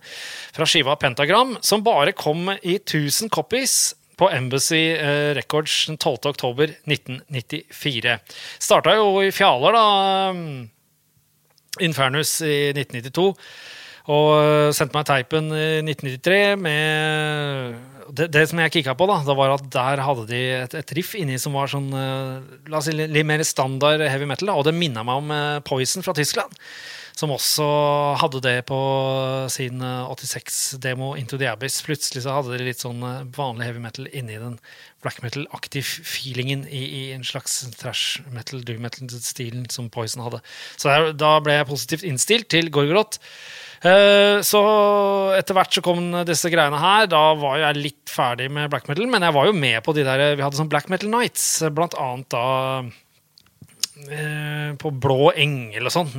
fra 0.54 0.66
skiva 0.70 0.94
Pentagram, 0.96 1.56
som 1.60 1.82
bare 1.82 2.12
kom 2.12 2.46
i 2.62 2.78
1000 2.78 3.28
copies 3.30 3.94
på 4.20 4.30
Embassy 4.30 4.92
eh, 4.94 5.34
Records 5.34 5.86
den 5.86 5.98
12. 5.98 6.30
oktober 6.30 6.70
1994. 6.86 8.18
Starta 8.60 8.94
jo 8.94 9.18
i 9.24 9.32
Fjaler, 9.34 9.72
da. 9.74 10.30
mm, 10.36 10.70
Infernus 11.80 12.38
i 12.42 12.70
1992. 12.76 13.34
Og 14.10 14.28
øh, 14.40 14.68
sendte 14.74 14.96
meg 14.96 15.06
teipen 15.06 15.52
i 15.54 15.68
1993 15.86 16.58
med 16.64 17.78
det, 18.16 18.28
det 18.34 18.46
som 18.50 18.60
jeg 18.62 18.72
kikka 18.74 18.94
på, 18.98 19.06
da, 19.10 19.18
det 19.26 19.36
var 19.38 19.54
at 19.54 19.66
der 19.72 20.02
hadde 20.04 20.28
de 20.30 20.40
et, 20.60 20.76
et 20.82 20.94
riff 20.98 21.14
inni 21.18 21.38
som 21.40 21.56
var 21.56 21.70
sånn 21.70 21.90
øh, 21.94 22.56
La 22.70 22.80
oss 22.80 22.88
si 22.90 22.94
litt 22.96 23.26
mer 23.28 23.42
standard 23.46 24.02
heavy 24.06 24.28
metal. 24.28 24.50
Da, 24.50 24.56
og 24.58 24.66
det 24.66 24.76
minna 24.76 25.04
meg 25.06 25.22
om 25.22 25.34
øh, 25.34 25.60
Poison 25.66 26.04
fra 26.06 26.16
Tyskland. 26.16 26.54
Som 27.20 27.34
også 27.34 27.66
hadde 28.22 28.40
det 28.46 28.56
på 28.70 28.78
sin 29.52 29.82
øh, 29.84 30.10
86-demo 30.10 31.12
Into 31.20 31.38
the 31.40 31.50
Abyss. 31.50 31.82
Plutselig 31.86 32.24
så 32.24 32.38
hadde 32.38 32.56
de 32.56 32.66
litt 32.70 32.82
sånn 32.82 33.04
vanlig 33.36 33.68
heavy 33.68 33.82
metal 33.84 34.08
inni 34.10 34.40
den 34.40 34.58
black 35.04 35.22
metal-aktive 35.24 36.04
feelingen 36.04 36.66
i, 36.68 36.82
i 36.82 37.02
en 37.14 37.24
slags 37.24 37.62
trash 37.80 38.20
metal, 38.32 38.64
doom 38.66 38.82
metal-stilen 38.84 39.68
som 39.72 39.88
Poison 39.92 40.24
hadde. 40.26 40.42
Så 40.76 40.90
der, 40.90 41.12
da 41.16 41.38
ble 41.44 41.60
jeg 41.60 41.70
positivt 41.70 42.06
innstilt 42.08 42.50
til 42.52 42.72
Gorgoroth. 42.74 43.20
Eh, 43.80 44.40
Så 44.44 44.60
etter 45.38 45.56
hvert 45.56 45.72
så 45.72 45.82
kom 45.84 46.10
disse 46.28 46.50
greiene 46.52 46.80
her. 46.80 47.06
Da 47.08 47.22
var 47.40 47.58
jeg 47.62 47.80
litt 47.80 48.12
ferdig 48.12 48.50
med 48.52 48.68
black 48.72 48.90
metal, 48.90 49.06
men 49.08 49.24
jeg 49.24 49.36
var 49.36 49.46
jo 49.48 49.54
med 49.56 49.78
på 49.86 49.94
de 49.96 50.04
der 50.04 50.34
Vi 50.36 50.44
hadde 50.44 50.58
sånn 50.58 50.68
Black 50.72 50.90
Metal 50.92 51.08
Nights, 51.12 51.46
blant 51.72 51.96
annet 51.96 52.28
da 52.34 52.44
eh, 54.10 54.70
på 54.80 54.92
Blå 55.00 55.30
Engel 55.32 55.88
og 55.88 55.94
sånn. 55.94 56.12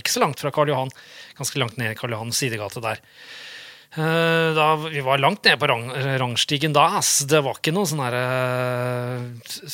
Ikke 0.00 0.12
så 0.14 0.24
langt 0.24 0.42
fra 0.42 0.52
Karl 0.54 0.72
Johan. 0.72 0.92
Ganske 1.38 1.60
langt 1.62 1.78
ned 1.80 1.96
Karl 1.98 2.14
Johans 2.16 2.38
sidegate 2.40 2.82
der. 2.84 3.02
Eh, 3.94 4.54
Da, 4.54 4.76
vi 4.76 5.00
var 5.00 5.18
langt 5.22 5.44
nede 5.44 5.58
på 5.58 5.68
rang, 5.70 5.84
rangstigen 6.18 6.72
da. 6.74 6.98
Ass. 6.98 7.22
Det 7.30 7.40
var 7.44 7.58
ikke 7.60 7.74
noen 7.74 7.86
sånne 7.86 8.08
her, 8.08 8.16
eh, 8.18 9.68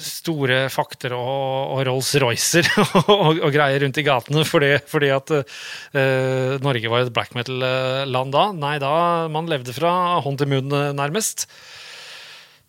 store 0.00 0.62
fakter 0.72 1.12
og, 1.16 1.74
og 1.76 1.82
Rolls-Roycer 1.88 2.70
og, 3.02 3.40
og 3.40 3.50
greier 3.52 3.84
rundt 3.84 4.00
i 4.00 4.06
gatene 4.06 4.46
fordi, 4.48 4.72
fordi 4.88 5.10
at 5.12 5.32
uh, 5.34 6.56
Norge 6.64 6.92
var 6.92 7.04
et 7.04 7.12
black 7.12 7.36
metal-land 7.36 8.32
da. 8.32 8.46
Nei, 8.56 8.78
da 8.80 8.94
man 9.32 9.50
levde 9.50 9.76
fra 9.76 9.92
hånd 10.24 10.40
til 10.40 10.50
munn, 10.54 10.72
nærmest. 10.96 11.46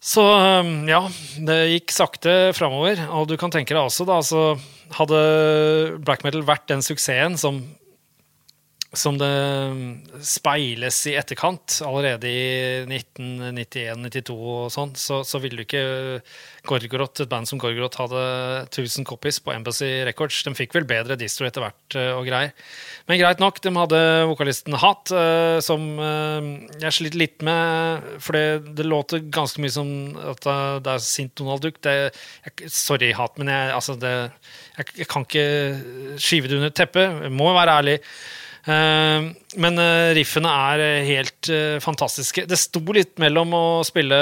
Så 0.02 0.24
ja, 0.90 1.04
det 1.46 1.60
gikk 1.76 1.94
sakte 1.94 2.34
framover. 2.58 3.00
Og 3.16 3.30
du 3.30 3.38
kan 3.40 3.54
tenke 3.54 3.76
deg 3.76 3.84
også, 3.86 4.08
da, 4.10 4.20
så 4.26 4.56
hadde 4.98 5.20
black 6.04 6.26
metal 6.28 6.44
vært 6.48 6.68
den 6.72 6.84
suksessen 6.84 7.38
som 7.40 7.62
som 8.92 9.16
det 9.16 9.28
um, 9.72 9.84
speiles 10.20 10.98
i 11.08 11.14
etterkant, 11.16 11.78
allerede 11.88 12.28
i 12.28 12.42
1991-92 12.92 14.34
og 14.36 14.66
sånn, 14.74 14.92
så, 15.00 15.22
så 15.24 15.40
ville 15.40 15.62
du 15.62 15.64
ikke 15.64 15.84
Gorgoroth, 16.68 17.24
et 17.24 17.32
band 17.32 17.48
som 17.48 17.62
Gorgoroth 17.62 18.02
hadde 18.02 18.24
1000 18.66 19.08
copies 19.08 19.40
på 19.40 19.54
Embassy 19.56 19.88
Records. 20.04 20.42
De 20.44 20.52
fikk 20.58 20.76
vel 20.76 20.88
bedre 20.90 21.16
distro 21.20 21.48
etter 21.48 21.64
hvert 21.64 21.98
eh, 22.02 22.10
og 22.18 22.28
greier. 22.28 22.52
Men 23.08 23.22
greit 23.22 23.40
nok, 23.40 23.62
de 23.64 23.74
hadde 23.78 24.02
vokalisten 24.28 24.76
Hat, 24.84 25.14
eh, 25.16 25.62
som 25.64 25.88
eh, 25.96 26.52
jeg 26.84 26.98
sliter 27.00 27.24
litt 27.24 27.48
med, 27.48 28.12
for 28.20 28.36
det, 28.36 28.76
det 28.76 28.90
låter 28.90 29.24
ganske 29.24 29.64
mye 29.64 29.72
som 29.72 29.96
at 30.36 30.52
det 30.84 30.98
er 30.98 31.08
sint 31.08 31.34
Donald 31.40 31.64
Duck. 31.64 31.80
Det, 31.80 31.96
jeg, 32.44 32.70
sorry, 32.76 33.14
Hat, 33.16 33.40
men 33.40 33.56
jeg, 33.56 33.72
altså 33.80 33.96
det, 34.04 34.14
jeg, 34.76 34.94
jeg 35.00 35.10
kan 35.16 35.24
ikke 35.24 35.48
skyve 36.20 36.52
det 36.52 36.60
under 36.60 36.76
teppet. 36.76 37.20
Jeg 37.30 37.36
må 37.40 37.56
være 37.56 37.80
ærlig. 37.80 38.00
Eh, 38.62 39.30
men 39.58 39.82
eh, 39.82 40.12
riffene 40.18 40.54
er 40.70 40.86
eh, 40.86 41.08
helt 41.08 41.50
eh, 41.50 41.80
fantastiske. 41.82 42.46
Det 42.50 42.60
sto 42.60 42.84
litt 42.94 43.18
mellom 43.22 43.56
å 43.58 43.66
spille 43.88 44.22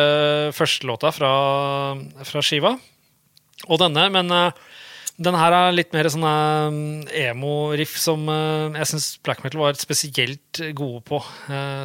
førstelåta 0.56 1.12
fra, 1.16 1.32
fra 2.24 2.44
skiva 2.46 2.78
og 3.68 3.80
denne, 3.82 4.06
men 4.14 4.32
den 5.20 5.36
her 5.36 5.52
er 5.52 5.74
litt 5.76 5.92
mer 5.92 6.08
sånn 6.08 6.24
emo-riff 7.12 7.98
som 8.00 8.24
jeg 8.32 8.88
syns 8.88 9.08
black 9.28 9.42
metal 9.44 9.60
var 9.60 9.76
spesielt 9.76 10.62
gode 10.80 11.02
på. 11.10 11.20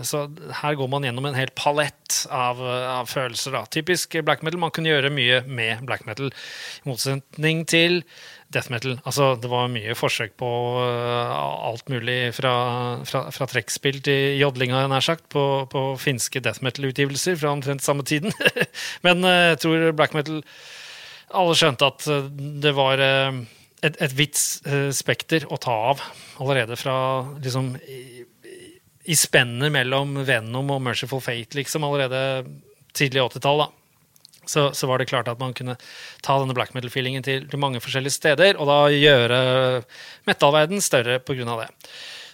Så 0.06 0.20
her 0.61 0.76
går 0.78 0.92
man 0.92 1.02
gjennom 1.02 1.26
en 1.26 1.34
hel 1.34 1.50
palett 1.58 2.20
av, 2.30 2.62
av 2.62 3.11
følelser. 3.11 3.56
Da. 3.56 3.64
Typisk 3.75 4.14
black 4.23 4.46
metal. 4.46 4.62
Man 4.62 4.70
kunne 4.76 4.94
gjøre 4.94 5.11
mye 5.11 5.42
med 5.50 5.82
black 5.90 6.06
metal, 6.06 6.30
i 6.30 6.92
motsetning 6.92 7.66
til 7.66 8.04
death 8.54 8.70
metal. 8.73 8.96
Altså, 9.04 9.32
det 9.40 9.50
var 9.50 9.73
mye 9.73 9.96
forsøk 9.99 10.37
på 10.40 10.50
uh, 10.78 11.34
alt 11.68 11.90
mulig 11.92 12.32
fra, 12.37 12.54
fra, 13.08 13.26
fra 13.34 13.49
trekkspill 13.50 14.00
til 14.06 14.38
jodlinga, 14.40 14.84
nær 14.90 15.04
sagt, 15.04 15.26
på, 15.34 15.44
på 15.70 15.84
finske 16.00 16.42
death 16.44 16.64
metal-utgivelser 16.64 17.38
fra 17.40 17.52
omtrent 17.54 17.84
samme 17.84 18.06
tiden. 18.06 18.34
Men 19.06 19.26
uh, 19.26 19.50
jeg 19.54 19.61
tror 19.64 19.90
black 19.99 20.16
metal 20.16 20.42
alle 21.34 21.54
skjønte 21.58 21.87
at 21.88 22.04
eh, 22.12 22.26
det 22.62 22.70
var 22.76 23.00
uh, 23.02 23.40
et, 23.82 23.96
et 23.99 24.12
vidt 24.14 24.38
spekter 24.94 25.49
å 25.50 25.58
ta 25.61 25.75
av 25.90 26.02
allerede 26.40 26.76
fra 26.78 26.96
liksom 27.42 27.73
i, 27.90 28.23
i 29.11 29.16
spennet 29.18 29.73
mellom 29.75 30.20
Venom 30.25 30.70
og 30.73 30.80
Merciful 30.84 31.20
Fate, 31.25 31.58
liksom, 31.58 31.84
allerede 31.84 32.20
tidlig 32.96 33.26
80-tall. 33.26 33.64
da. 33.64 33.84
Så, 34.50 34.68
så 34.76 34.88
var 34.90 35.00
det 35.00 35.08
klart 35.10 35.30
at 35.30 35.40
man 35.40 35.54
kunne 35.56 35.78
ta 36.24 36.38
denne 36.40 36.56
black 36.56 36.74
metal-feelingen 36.76 37.24
til, 37.26 37.46
til 37.50 37.62
mange 37.62 37.82
forskjellige 37.84 38.18
steder, 38.18 38.58
og 38.58 38.68
da 38.70 38.80
gjøre 38.92 39.38
metallverden 40.28 40.84
større 40.84 41.20
av 41.20 41.64
det. 41.64 41.70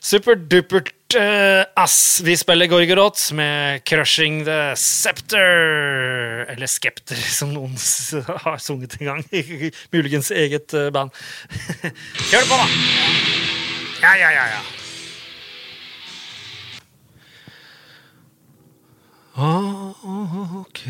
Superdupert 0.00 1.12
uh, 1.12 1.64
ass! 1.76 2.22
Vi 2.24 2.36
spiller 2.36 2.66
Gorgoroth 2.66 3.34
med 3.34 3.84
'Crushing 3.84 4.44
the 4.44 4.72
Scepter'. 4.72 6.46
Eller 6.48 6.66
Skepter, 6.66 7.16
som 7.38 7.52
noen 7.52 7.76
har 8.44 8.58
sunget 8.58 8.96
en 9.00 9.06
gang. 9.06 9.24
Muligens 9.92 10.30
eget 10.30 10.74
eh, 10.74 10.90
band. 10.90 11.10
Kjør 12.30 12.48
på, 12.48 12.56
da! 12.56 12.66
Ja, 14.00 14.16
ja, 14.16 14.30
ja, 14.32 14.44
ja. 14.56 14.60
Ok 19.36 20.80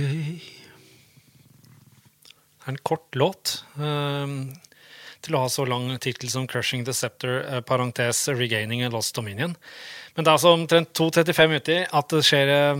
Det 2.61 2.69
er 2.69 2.75
en 2.75 2.83
kort 2.85 3.17
låt. 3.17 3.65
ehm, 3.81 4.53
til 5.21 5.37
å 5.37 5.43
ha 5.45 5.49
så 5.53 5.67
lang 5.69 5.99
tittel 5.99 6.31
som 6.31 6.47
'Crushing 6.47 6.85
the 6.85 6.93
Scepter', 6.93 7.45
eh, 7.45 7.61
parentes 7.61 8.29
'Regaining 8.29 8.83
a 8.85 8.89
Lost 8.89 9.15
Dominion'. 9.17 9.57
Men 10.17 10.25
det 10.25 10.29
er 10.29 10.37
altså 10.37 10.57
omtrent 10.57 10.93
2.35 10.95 11.57
uti 11.57 11.87
at 11.93 12.09
det 12.09 12.25
skjer 12.25 12.49
eh, 12.49 12.77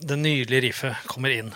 Det 0.00 0.18
nydelige 0.18 0.62
riffet 0.62 0.96
kommer 1.06 1.28
inn. 1.30 1.52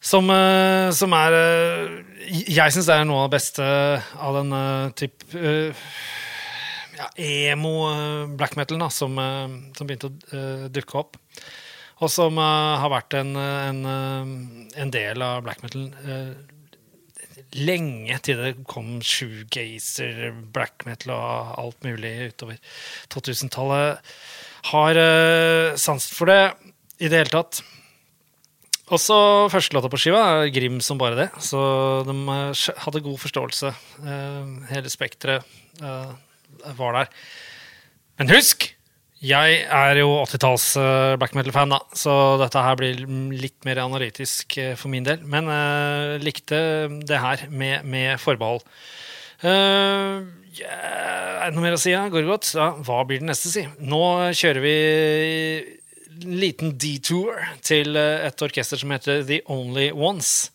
Som, 0.00 0.30
eh, 0.30 0.90
som 0.90 1.12
er 1.12 1.34
eh, 1.34 2.02
Jeg 2.48 2.74
syns 2.74 2.86
det 2.86 2.94
er 2.94 3.06
noe 3.08 3.24
av 3.24 3.30
det 3.30 3.38
beste 3.38 3.62
av 4.22 4.36
den 4.38 4.54
type 4.98 5.74
ja, 6.96 7.08
emo 7.16 7.72
eh, 7.90 8.26
black 8.38 8.56
metal 8.56 8.78
da, 8.78 8.88
som, 8.88 9.18
som 9.76 9.86
begynte 9.86 10.10
å 10.10 10.68
dukke 10.72 10.98
opp. 10.98 11.16
Og 12.04 12.12
som 12.12 12.36
eh, 12.40 12.74
har 12.82 12.92
vært 12.92 13.16
en, 13.16 13.32
en, 13.40 13.80
eh, 13.92 14.34
en 14.82 14.92
del 14.92 15.24
av 15.24 15.44
black 15.46 15.62
metal 15.64 15.86
eh, 16.04 16.34
lenge 17.56 18.18
til 18.26 18.42
det 18.42 18.52
kom 18.68 18.98
shoegazer, 19.00 20.34
black 20.52 20.84
metal 20.88 21.14
og 21.16 21.54
alt 21.62 21.86
mulig 21.86 22.12
utover 22.34 22.58
2000-tallet. 23.14 24.12
Har 24.72 24.98
sansen 25.78 26.16
for 26.18 26.28
det 26.28 26.40
i 26.98 27.08
det 27.08 27.22
hele 27.22 27.32
tatt. 27.32 27.62
Også 28.94 29.16
førstelåta 29.50 29.88
på 29.90 29.98
skiva 29.98 30.20
er 30.44 30.52
Grim 30.54 30.78
som 30.84 30.98
bare 31.00 31.18
det, 31.18 31.26
så 31.42 31.58
de 32.06 32.14
eh, 32.14 32.66
hadde 32.84 33.02
god 33.02 33.18
forståelse. 33.18 33.72
Eh, 33.98 34.52
hele 34.70 34.92
spekteret 34.92 35.56
eh, 35.82 36.12
var 36.78 37.00
der. 37.00 37.10
Men 38.20 38.30
husk! 38.30 38.68
Jeg 39.26 39.62
er 39.72 39.98
jo 39.98 40.10
80-talls 40.22 40.66
eh, 40.78 41.14
black 41.18 41.34
metal-fan, 41.34 41.72
da, 41.72 41.80
så 41.96 42.12
dette 42.38 42.62
her 42.62 42.76
blir 42.78 43.00
litt 43.34 43.66
mer 43.66 43.80
analytisk 43.82 44.58
eh, 44.60 44.74
for 44.78 44.92
min 44.92 45.06
del. 45.06 45.24
Men 45.26 45.48
uh, 45.50 46.14
likte 46.22 46.58
det 47.08 47.18
her 47.22 47.46
med, 47.50 47.86
med 47.88 48.20
forbehold. 48.22 48.62
Uh, 49.42 50.22
yeah, 50.56 51.42
er 51.42 51.48
det 51.48 51.56
noe 51.56 51.64
mer 51.64 51.78
å 51.78 51.80
si? 51.80 51.90
Ja? 51.94 52.04
Går 52.12 52.22
det 52.22 52.30
godt? 52.30 52.52
Ja, 52.54 52.70
hva 52.86 53.00
blir 53.08 53.22
det 53.22 53.30
neste, 53.30 53.50
si? 53.50 53.66
Nå 53.82 54.02
kjører 54.36 54.62
vi 54.62 54.76
en 56.16 56.38
liten 56.40 56.76
detour 56.80 57.40
til 57.66 57.98
et 57.98 58.46
orkester 58.46 58.80
som 58.80 58.94
heter 58.94 59.24
The 59.26 59.42
Only 59.52 59.90
Ones. 59.92 60.52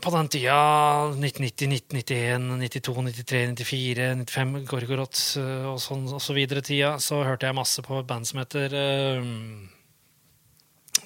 På 0.00 0.10
den 0.14 0.28
tida, 0.32 0.56
1990, 1.12 1.72
1991, 1.72 2.48
92, 2.60 3.02
93, 3.02 3.40
94, 3.56 4.06
95, 4.24 4.54
Gorgorot 4.70 5.20
eh, 5.40 5.66
og 5.68 5.80
sånn 5.82 6.06
og 6.08 6.22
så 6.24 6.36
videre 6.36 6.62
tida, 6.64 6.94
så 7.02 7.20
hørte 7.26 7.48
jeg 7.48 7.58
masse 7.58 7.84
på 7.84 7.98
et 7.98 8.08
band 8.08 8.28
som 8.28 8.40
heter 8.40 8.76
uh, 8.76 9.28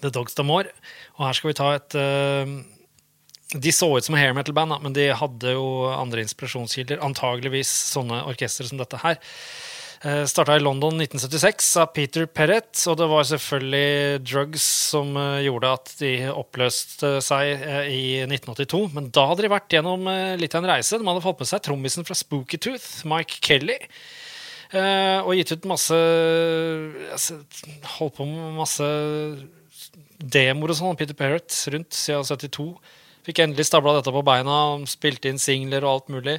The 0.02 0.12
Dogs 0.14 0.36
d'Amour. 0.38 0.70
Og 1.16 1.26
her 1.26 1.38
skal 1.38 1.50
vi 1.50 1.56
ta 1.58 1.70
et 1.74 1.96
uh, 1.98 2.54
De 3.66 3.72
så 3.74 3.88
ut 3.96 4.06
som 4.06 4.18
hair 4.18 4.36
metal-band, 4.36 4.76
men 4.84 4.94
de 4.94 5.08
hadde 5.16 5.56
jo 5.56 5.66
andre 5.90 6.22
inspirasjonskilder. 6.26 7.02
Antageligvis 7.02 7.72
sånne 7.94 8.22
orkestre 8.30 8.68
som 8.70 8.78
dette 8.78 9.00
her. 9.02 9.18
Uh, 10.04 10.26
Starta 10.28 10.58
i 10.58 10.61
London 10.61 10.99
1976 11.00 11.68
av 11.80 11.87
Peter 11.96 12.26
Perrett, 12.28 12.76
og 12.92 12.99
det 13.00 13.06
var 13.08 13.25
selvfølgelig 13.25 14.18
drugs 14.28 14.64
som 14.90 15.14
eh, 15.16 15.46
gjorde 15.46 15.70
at 15.78 15.92
de 15.96 16.11
oppløste 16.28 17.14
seg 17.25 17.62
eh, 17.64 17.87
i 17.88 18.02
1982. 18.26 18.82
Men 18.92 19.06
da 19.16 19.25
hadde 19.30 19.46
de 19.46 19.50
vært 19.54 19.73
gjennom 19.73 20.04
eh, 20.12 20.34
litt 20.37 20.52
av 20.52 20.61
en 20.61 20.68
reise. 20.75 20.99
De 21.00 21.08
hadde 21.08 21.25
fått 21.25 21.40
med 21.40 21.49
seg 21.49 21.62
trommisen 21.64 22.04
fra 22.04 22.16
Spooky 22.20 22.61
Tooth, 22.61 22.90
Mike 23.08 23.40
Kelly. 23.49 23.78
eh, 24.76 25.25
og 25.25 25.38
gitt 25.38 25.54
ut 25.56 25.70
masse 25.73 25.96
altså, 27.14 27.38
Holdt 27.96 28.18
på 28.18 28.26
med 28.28 28.58
masse 28.61 28.90
demoer 30.20 30.75
og 30.75 30.78
sånn, 30.82 31.00
Peter 31.00 31.16
Perrett, 31.16 31.49
rundt 31.73 31.96
siden 31.96 32.28
72. 32.28 32.68
Fikk 33.25 33.40
endelig 33.40 33.70
stabla 33.70 33.96
dette 33.96 34.12
på 34.12 34.25
beina, 34.26 34.61
spilte 34.84 35.32
inn 35.32 35.40
singler 35.40 35.88
og 35.88 35.94
alt 35.94 36.12
mulig. 36.12 36.37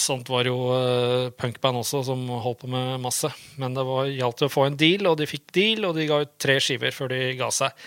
Sånt 0.00 0.30
var 0.32 0.48
jo 0.48 0.56
uh, 0.70 1.28
punkband 1.38 1.80
også, 1.82 2.02
som 2.08 2.22
holdt 2.30 2.64
på 2.64 2.70
med 2.72 3.02
masse. 3.02 3.30
Men 3.60 3.76
det 3.76 3.84
var, 3.86 4.10
gjaldt 4.12 4.46
å 4.46 4.52
få 4.52 4.66
en 4.68 4.78
deal, 4.80 5.08
og 5.10 5.18
de 5.20 5.28
fikk 5.30 5.48
deal, 5.56 5.86
og 5.88 5.96
de 5.98 6.08
ga 6.08 6.22
ut 6.24 6.34
tre 6.42 6.58
skiver 6.62 6.94
før 6.94 7.12
de 7.14 7.20
ga 7.38 7.50
seg. 7.54 7.86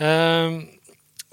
Uh, 0.00 0.62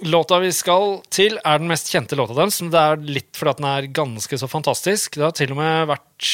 låta 0.07 0.41
vi 0.43 0.51
skal 0.55 0.99
til, 1.13 1.39
er 1.41 1.61
den 1.61 1.71
mest 1.71 1.91
kjente 1.93 2.17
låta 2.19 2.37
deres. 2.37 2.61
men 2.61 2.73
Det 2.73 2.83
er 2.83 3.09
litt 3.17 3.39
fordi 3.39 3.61
den 3.61 3.69
er 3.71 3.91
ganske 4.01 4.41
så 4.41 4.51
fantastisk. 4.51 5.17
Det 5.17 5.27
har 5.27 5.35
til 5.37 5.55
og 5.55 5.61
med 5.61 5.91
vært 5.93 6.31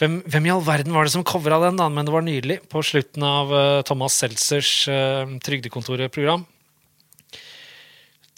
hvem, 0.00 0.18
hvem 0.26 0.48
i 0.48 0.50
all 0.50 0.64
verden 0.66 0.94
var 0.96 1.06
det 1.06 1.12
som 1.14 1.26
covra 1.26 1.60
den, 1.62 1.78
da? 1.78 1.86
Men 1.92 2.08
det 2.08 2.14
var 2.14 2.24
nydelig. 2.26 2.62
På 2.72 2.82
slutten 2.82 3.22
av 3.26 3.52
uh, 3.52 3.82
Thomas 3.86 4.16
Seltzers 4.18 4.72
uh, 4.90 5.38
Trygdekontoret-program. 5.46 6.46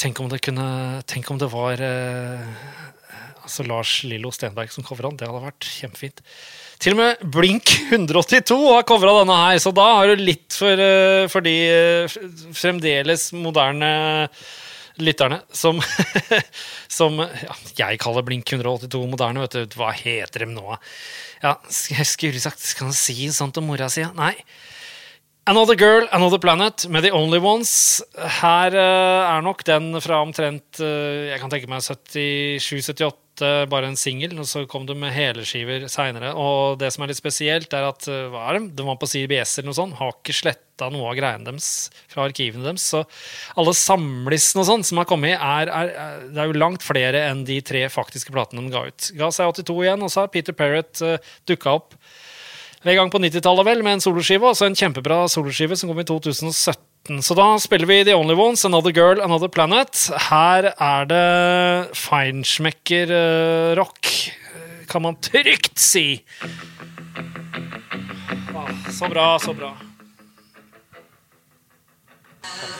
Tenk 0.00 0.20
om 0.20 0.28
det 0.28 0.42
kunne 0.44 1.02
Tenk 1.08 1.30
om 1.30 1.38
det 1.40 1.48
var 1.52 1.80
eh, 1.80 2.40
altså 3.44 3.66
Lars 3.68 3.94
Lillo 4.08 4.32
Stenberg 4.34 4.72
som 4.74 4.86
covra 4.86 5.10
den. 5.10 5.20
Det 5.20 5.28
hadde 5.28 5.44
vært 5.44 5.68
kjempefint. 5.68 6.20
Til 6.82 6.96
og 6.96 7.00
med 7.00 7.24
Blink 7.32 7.70
182 7.92 8.58
har 8.72 8.84
covra 8.88 9.14
denne 9.20 9.38
her, 9.44 9.60
så 9.62 9.72
da 9.76 9.86
har 10.00 10.10
du 10.10 10.24
litt 10.24 10.56
for, 10.58 10.80
eh, 10.80 11.24
for 11.32 11.44
de 11.44 11.54
eh, 11.70 12.18
fremdeles 12.56 13.30
moderne 13.36 13.92
lytterne 15.02 15.40
som, 15.54 15.80
som 16.98 17.18
ja, 17.18 17.56
jeg 17.80 18.00
kaller 18.02 18.26
Blink 18.26 18.50
182 18.52 19.00
moderne. 19.10 19.42
vet 19.46 19.56
du. 19.56 19.78
Hva 19.78 19.90
heter 19.96 20.44
de 20.44 20.52
nå? 20.52 20.76
Ja, 21.42 21.56
skulle 21.68 22.40
sagt 22.40 22.62
Skal 22.62 22.88
han 22.90 22.96
si 22.96 23.28
sånt 23.34 23.58
om 23.60 23.68
mora 23.70 23.90
si? 23.92 24.04
Nei. 24.16 24.34
Another 25.46 25.76
Girl, 25.76 26.06
Another 26.10 26.38
Planet 26.40 26.86
med 26.88 27.04
The 27.04 27.12
Only 27.12 27.38
Ones. 27.38 28.00
Her 28.40 28.72
uh, 28.72 29.34
er 29.34 29.42
nok 29.44 29.60
den 29.68 29.90
fra 30.00 30.22
omtrent 30.24 30.80
uh, 30.80 31.28
jeg 31.28 31.36
kan 31.42 31.52
tenke 31.52 31.68
meg 31.68 31.84
77-78, 31.84 33.12
bare 33.40 33.88
en 33.90 33.98
singel. 33.98 34.36
Og 34.40 34.46
så 34.48 34.64
kom 34.70 34.84
du 34.86 34.94
med 34.98 35.14
heleskiver 35.14 35.88
seinere. 35.92 36.32
Og 36.38 36.78
det 36.80 36.92
som 36.94 37.04
er 37.04 37.12
litt 37.12 37.20
spesielt, 37.20 37.72
er 37.74 37.88
at 37.88 38.08
eh, 38.10 38.26
hva 38.32 38.46
er 38.50 38.58
det? 38.58 38.74
De 38.78 38.86
var 38.86 38.98
på 39.00 39.08
CBS 39.10 39.58
eller 39.58 39.70
noe 39.70 39.78
sånt. 39.78 39.96
Har 39.98 40.14
ikke 40.14 40.36
sletta 40.36 40.90
noe 40.92 41.10
av 41.10 41.18
greiene 41.18 41.48
deres 41.48 41.70
fra 42.12 42.26
arkivene 42.28 42.66
deres. 42.66 42.86
Så 42.92 43.04
alle 43.60 43.76
samlissene 43.78 44.64
og 44.64 44.70
sånn 44.70 44.86
som 44.86 45.02
har 45.02 45.08
kommet, 45.10 45.38
er, 45.38 45.72
er, 45.72 45.94
det 46.30 46.44
er 46.44 46.50
jo 46.50 46.60
langt 46.60 46.84
flere 46.86 47.26
enn 47.30 47.44
de 47.48 47.60
tre 47.64 47.86
faktiske 47.92 48.34
platene 48.34 48.66
de 48.66 48.74
ga 48.74 48.86
ut. 48.90 49.10
Ga 49.18 49.32
seg 49.34 49.54
82 49.64 49.80
igjen, 49.86 50.06
og 50.06 50.12
så 50.12 50.24
har 50.24 50.32
Peter 50.34 50.56
Perrett 50.56 51.02
uh, 51.04 51.16
dukka 51.48 51.78
opp 51.78 51.98
en 52.84 52.98
gang 52.98 53.08
på 53.08 53.16
90-tallet 53.16 53.64
vel, 53.64 53.80
med 53.84 53.96
en 53.96 54.02
soloskive, 54.04 54.50
og 54.50 54.58
så 54.58 54.66
en 54.68 54.76
kjempebra 54.76 55.22
soloskive 55.32 55.76
som 55.80 55.88
kom 55.88 56.02
i 56.02 56.04
2017. 56.04 56.82
Så 57.04 57.36
da 57.36 57.58
spiller 57.60 57.84
vi 57.84 57.98
The 58.08 58.14
Only 58.16 58.32
Ones, 58.34 58.64
Another 58.64 58.90
Girl, 58.90 59.20
Another 59.20 59.48
Planet. 59.52 60.08
Her 60.30 60.70
er 60.72 61.04
det 61.10 61.92
feinschmecker-rock, 62.00 64.08
kan 64.88 65.02
man 65.04 65.16
trygt 65.20 65.76
si. 65.78 66.24
Ah, 68.56 68.72
så 68.88 69.08
bra, 69.12 69.38
så 69.38 69.52
bra. 69.52 69.76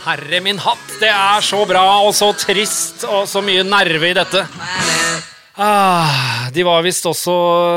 Herre 0.07 0.41
min 0.41 0.59
hatt, 0.61 1.01
det 1.01 1.09
er 1.13 1.41
så 1.45 1.65
bra 1.69 2.01
og 2.07 2.15
så 2.17 2.33
trist 2.37 3.05
og 3.05 3.29
så 3.29 3.41
mye 3.45 3.63
nerve 3.69 4.09
i 4.09 4.15
dette. 4.17 4.47
Ah, 5.57 6.49
de 6.51 6.65
var 6.67 6.83
visst 6.83 7.05
også 7.07 7.33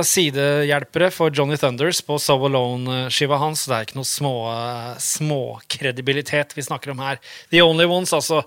sidehjelpere 0.08 1.12
for 1.13 1.30
Johnny 1.30 1.60
Thunders 1.62 2.00
på 2.02 2.18
So 2.18 2.34
Alone-skiva 2.48 3.38
hans. 3.38 3.68
Det 3.70 3.76
er 3.76 3.86
ikke 3.86 4.00
noe 4.00 4.10
små, 4.10 4.34
småkredibilitet 4.98 6.56
vi 6.58 6.66
snakker 6.66 6.96
om 6.96 7.04
her. 7.06 7.22
The 7.54 7.62
Only 7.62 7.86
Ones, 7.86 8.16
altså. 8.18 8.42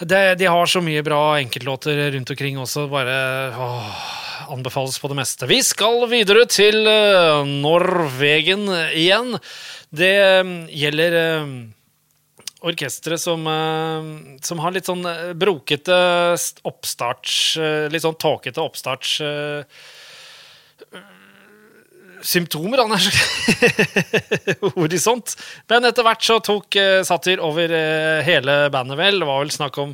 De, 0.00 0.22
de 0.40 0.48
har 0.48 0.70
så 0.70 0.80
mye 0.80 1.04
bra 1.04 1.20
enkeltlåter 1.42 2.06
rundt 2.14 2.32
omkring 2.32 2.56
også. 2.62 2.86
Bare 2.88 3.18
åh, 3.52 4.02
anbefales 4.56 4.96
på 5.02 5.12
det 5.12 5.20
meste. 5.20 5.48
Vi 5.50 5.60
skal 5.66 6.06
videre 6.08 6.48
til 6.48 6.88
uh, 6.88 7.44
Norwegen 7.44 8.64
igjen. 8.94 9.34
Det 9.92 10.14
um, 10.40 10.54
gjelder 10.72 11.20
um, 11.44 11.58
orkestre 12.66 13.18
som, 13.18 13.46
eh, 13.46 14.08
som, 14.42 14.58
har 14.62 14.74
litt 14.74 14.88
sånn 14.88 15.06
eh, 15.06 15.30
brokete 15.38 16.00
oppstarts 16.66 17.38
Litt 17.92 18.04
sånn 18.04 18.18
tåkete 18.18 18.62
oppstarts 18.62 19.18
symptomer, 22.18 22.80
han 22.82 22.90
er 22.96 23.02
så 23.04 24.64
horisont. 24.74 25.36
Men 25.70 25.86
etter 25.86 26.02
hvert 26.02 26.24
så 26.26 26.40
tok 26.42 26.74
Satyr 27.06 27.38
over 27.46 27.70
hele 28.26 28.56
bandet, 28.74 28.98
vel. 28.98 29.20
Det 29.22 29.28
var 29.28 29.44
vel 29.44 29.52
snakk 29.54 29.78
om 29.78 29.92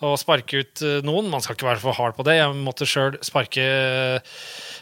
å 0.00 0.14
sparke 0.16 0.62
ut 0.64 0.84
noen. 1.04 1.28
Man 1.28 1.44
skal 1.44 1.58
ikke 1.58 1.68
være 1.68 1.82
for 1.84 1.98
hard 1.98 2.16
på 2.16 2.24
det. 2.24 2.38
Jeg 2.38 2.56
måtte 2.64 2.88
sjøl 2.88 3.20
sparke 3.20 3.66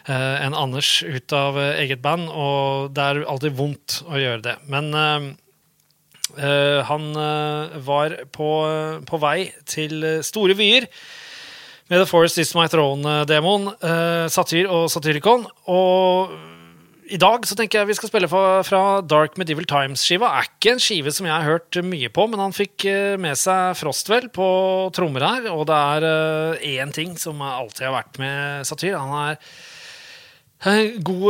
en 0.07 0.55
Anders 0.55 1.01
ut 1.03 1.35
av 1.35 1.59
eget 1.73 2.05
band, 2.05 2.31
og 2.31 2.95
det 2.95 3.09
er 3.09 3.25
alltid 3.27 3.59
vondt 3.59 3.99
å 4.07 4.23
gjøre 4.23 4.45
det. 4.47 4.57
Men 4.71 4.95
han 6.39 7.05
var 7.87 8.17
på, 8.35 8.49
på 9.07 9.21
vei 9.23 9.39
til 9.69 10.03
store 10.27 10.57
vyer 10.59 10.89
med 11.93 12.01
The 12.01 12.09
Forest 12.09 12.41
Is 12.41 12.55
My 12.57 12.65
Throne-demoen, 12.73 13.71
Satyr 14.33 14.71
og 14.73 14.89
Satyricon. 14.93 15.45
Og 15.69 16.35
i 17.05 17.19
dag 17.21 17.45
så 17.45 17.57
tenker 17.59 17.83
jeg 17.83 17.91
vi 17.91 17.97
skal 17.99 18.09
spille 18.09 18.29
fra, 18.31 18.85
Dark 19.05 19.37
Medieval 19.41 19.67
Times-skiva. 19.69 20.31
Er 20.39 20.49
ikke 20.49 20.73
en 20.73 20.81
skive 20.81 21.13
som 21.13 21.29
jeg 21.29 21.35
har 21.35 21.45
hørt 21.45 21.79
mye 21.85 22.09
på, 22.09 22.25
men 22.33 22.41
han 22.41 22.55
fikk 22.57 22.87
eh, 22.89 23.17
med 23.21 23.37
seg 23.37 23.77
Frostwell 23.77 24.31
på 24.33 24.49
trommer 24.97 25.27
her. 25.27 25.51
Og 25.53 25.67
det 25.69 25.77
er 25.77 26.59
én 26.81 26.95
ting 26.97 27.13
som 27.21 27.43
alltid 27.45 27.91
har 27.91 27.97
vært 27.99 28.21
med 28.23 28.65
Satyr. 28.69 28.97
Han 28.97 29.13
er 29.21 29.39
god, 31.05 31.25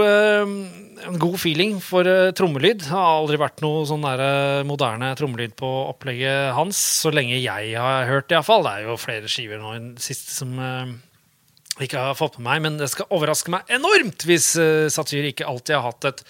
en 1.09 1.19
god 1.19 1.37
feeling 1.43 1.81
for 1.83 2.07
trommelyd. 2.39 2.85
Det 2.85 2.93
har 2.93 3.19
aldri 3.19 3.39
vært 3.41 3.63
noe 3.65 3.83
sånn 3.89 4.05
der, 4.07 4.23
moderne 4.69 5.11
trommelyd 5.19 5.57
på 5.59 5.71
opplegget 5.91 6.55
hans, 6.55 6.79
så 7.03 7.11
lenge 7.15 7.41
jeg 7.41 7.75
har 7.75 8.07
hørt 8.11 8.29
det, 8.31 8.39
iallfall. 8.39 8.67
Det 8.67 8.75
er 8.75 8.89
jo 8.89 8.99
flere 9.01 9.31
skiver 9.31 9.59
nå 9.63 9.75
enn 9.75 9.89
sist 10.03 10.31
som 10.37 10.55
ikke 11.83 11.99
har 11.99 12.19
fått 12.19 12.39
med 12.39 12.47
meg, 12.47 12.63
men 12.67 12.79
det 12.79 12.91
skal 12.93 13.11
overraske 13.15 13.51
meg 13.51 13.71
enormt 13.75 14.23
hvis 14.29 14.53
Satyr 14.95 15.33
ikke 15.33 15.49
alltid 15.51 15.75
har 15.75 15.89
hatt 15.89 16.07
et, 16.13 16.23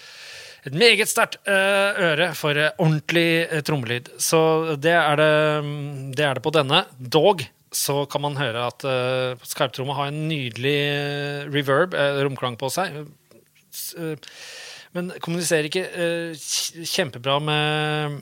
et 0.65 0.77
meget 0.81 1.11
sterkt 1.11 1.37
øre 1.45 2.31
for 2.33 2.57
ordentlig 2.57 3.61
trommelyd. 3.67 4.09
Så 4.17 4.39
det 4.81 4.95
er 4.97 5.21
det, 5.21 5.35
det 6.17 6.25
er 6.25 6.39
det, 6.39 6.45
på 6.45 6.55
denne. 6.55 6.87
Dog 6.97 7.45
så 7.75 8.03
kan 8.11 8.23
man 8.23 8.37
høre 8.39 8.67
at 8.69 8.85
uh, 8.87 9.45
skarptromma 9.47 9.97
har 9.97 10.11
en 10.11 10.21
nydelig 10.29 10.77
reverb, 11.51 11.97
romklang 12.23 12.55
på 12.59 12.71
seg. 12.73 13.03
men 14.95 15.11
kommuniserer 15.19 15.67
ikke 15.67 15.85
kjempebra 16.87 17.37
med, 17.43 18.21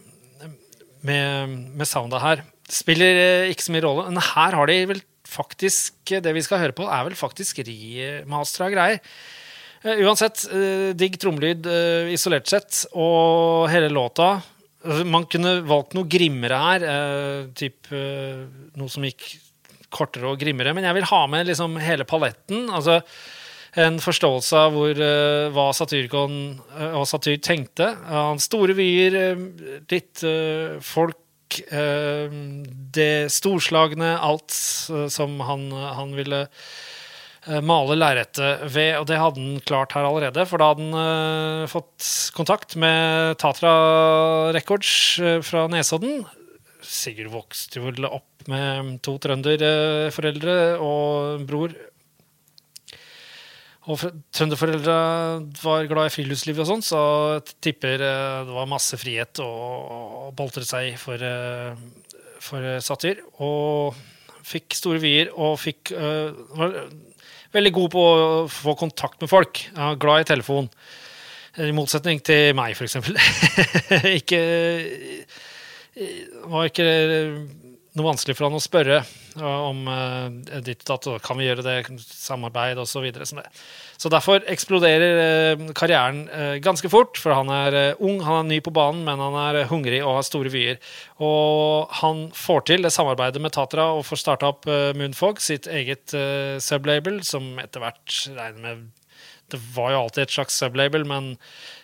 med, 1.05 1.55
med 1.77 1.89
sounda 1.89 2.21
her. 2.23 2.43
Spiller 2.69 3.49
ikke 3.51 3.67
så 3.67 3.75
mye 3.75 3.85
rolle. 3.85 4.07
Men 4.09 4.25
her 4.33 4.57
har 4.57 4.71
de 4.71 4.79
vel 4.89 5.03
faktisk 5.33 6.11
Det 6.21 6.33
vi 6.35 6.43
skal 6.45 6.59
høre 6.61 6.75
på, 6.77 6.85
er 6.85 7.05
vel 7.07 7.15
faktisk 7.17 7.63
remastera 7.65 8.69
greier. 8.73 8.99
Uh, 9.83 9.99
uansett, 10.05 10.45
uh, 10.47 10.91
digg 10.95 11.17
trommelyd 11.19 11.67
uh, 11.67 12.11
isolert 12.13 12.47
sett, 12.47 12.85
og 12.95 13.67
hele 13.71 13.89
låta 13.91 14.37
Man 15.07 15.27
kunne 15.31 15.61
valgt 15.67 15.93
noe 15.95 16.09
grimmere 16.11 16.57
her, 16.59 16.83
typ 17.55 17.87
noe 17.93 18.91
som 18.91 19.05
gikk 19.07 19.23
kortere 19.93 20.27
og 20.31 20.41
grimmere, 20.41 20.73
men 20.75 20.83
jeg 20.83 20.97
vil 20.97 21.07
ha 21.07 21.21
med 21.31 21.47
liksom 21.47 21.77
hele 21.79 22.03
paletten. 22.09 22.67
altså 22.73 22.99
en 23.79 23.97
forståelse 24.01 24.53
av 24.57 24.75
hvor, 24.75 24.93
eh, 25.01 25.49
hva 25.53 25.67
Satyrkon 25.73 26.37
eh, 26.77 26.93
og 26.93 27.07
Satyr 27.09 27.39
tenkte. 27.41 27.89
Hans 28.05 28.45
store 28.49 28.75
vyer, 28.77 29.17
eh, 29.17 29.43
litt 29.89 30.21
eh, 30.27 30.77
folk, 30.83 31.17
eh, 31.71 32.29
det 32.93 33.31
storslagne, 33.33 34.13
alt 34.21 34.53
eh, 34.93 35.07
som 35.09 35.39
han, 35.47 35.71
han 35.73 36.13
ville 36.17 36.45
eh, 36.45 36.71
male 37.65 37.97
lerretet 37.99 38.61
ved, 38.71 38.93
og 39.01 39.07
det 39.09 39.17
hadde 39.19 39.41
han 39.41 39.57
klart 39.67 39.91
her 39.97 40.05
allerede. 40.07 40.45
For 40.47 40.61
da 40.61 40.69
hadde 40.71 40.85
han 40.85 40.99
eh, 41.01 41.71
fått 41.71 42.07
kontakt 42.37 42.77
med 42.79 43.35
Tatra 43.41 43.73
Records 44.55 44.93
eh, 45.19 45.39
fra 45.43 45.65
Nesodden. 45.71 46.23
Sigurd 46.83 47.31
vokste 47.33 47.79
vel 47.83 48.07
opp 48.07 48.47
med 48.51 48.97
to 49.03 49.17
trønderforeldre 49.23 50.55
og 50.83 51.39
en 51.41 51.45
bror. 51.47 51.75
Og 53.91 53.97
for- 53.99 54.15
trønderforeldre 54.31 54.95
var 55.59 55.87
glad 55.91 56.07
i 56.07 56.13
friluftsliv 56.15 56.61
og 56.63 56.69
sånn, 56.69 56.83
så 56.87 56.99
jeg 57.35 57.55
tipper 57.67 57.99
eh, 57.99 58.43
det 58.47 58.55
var 58.55 58.69
masse 58.71 58.95
frihet 58.99 59.41
å 59.43 60.29
boltre 60.35 60.63
seg 60.67 60.95
for, 61.01 61.19
eh, 61.19 61.75
for 62.43 62.63
eh, 62.63 62.79
satyr. 62.83 63.19
Og 63.43 63.99
fikk 64.43 64.75
store 64.79 65.03
vyer 65.03 65.33
og 65.35 65.57
fikk 65.59 65.91
eh, 65.95 66.31
var 66.55 66.77
veldig 67.53 67.73
god 67.75 67.89
på 67.93 68.03
å 68.03 68.43
få 68.51 68.75
kontakt 68.79 69.21
med 69.23 69.31
folk. 69.31 69.63
Ja, 69.75 69.93
glad 69.99 70.23
i 70.23 70.29
telefon. 70.33 70.69
I 71.61 71.69
motsetning 71.75 72.21
til 72.25 72.55
meg, 72.57 72.73
eksempel. 72.87 73.17
ikke 74.19 74.41
var 76.49 76.69
ikke 76.69 76.87
noe 77.93 78.07
vanskelig 78.07 78.33
for 78.37 78.47
han 78.47 78.57
å 78.57 78.61
spørre 78.61 79.01
om 79.37 79.83
uh, 79.85 80.29
ditt 80.65 80.81
og 80.85 80.89
datt, 80.89 81.07
kan 81.25 81.37
vi 81.37 81.45
gjøre 81.45 81.65
det, 81.65 81.75
samarbeid 82.01 82.79
osv. 82.81 82.93
Så, 82.93 83.01
videre, 83.03 83.25
det. 83.25 83.43
så 84.01 84.09
derfor 84.13 84.45
eksploderer 84.49 85.19
uh, 85.59 85.67
karrieren 85.77 86.23
uh, 86.29 86.55
ganske 86.63 86.89
fort, 86.89 87.19
for 87.21 87.35
han 87.37 87.51
er 87.53 87.77
ung, 87.97 88.21
han 88.25 88.43
er 88.43 88.49
ny 88.49 88.59
på 88.65 88.73
banen, 88.73 89.03
men 89.05 89.21
han 89.21 89.37
er 89.43 89.67
hungrig 89.69 90.01
og 90.01 90.17
har 90.19 90.25
store 90.25 90.53
vyer. 90.53 90.81
Og 91.21 91.93
han 92.01 92.25
får 92.37 92.65
til 92.69 92.87
det 92.87 92.93
samarbeidet 92.95 93.41
med 93.43 93.53
Tatra 93.53 93.91
og 93.97 94.05
får 94.09 94.23
starta 94.23 94.49
opp 94.53 94.65
Moonfog, 94.97 95.41
sitt 95.43 95.69
eget 95.69 96.13
sublabel, 96.63 97.21
som 97.25 97.53
etter 97.61 97.83
hvert 97.83 98.19
regner 98.33 98.61
med 98.63 98.83
Det 99.53 99.59
var 99.75 99.91
jo 99.93 100.01
alltid 100.01 100.23
et 100.23 100.33
slags 100.33 100.57
sublabel, 100.57 101.05
men 101.05 101.33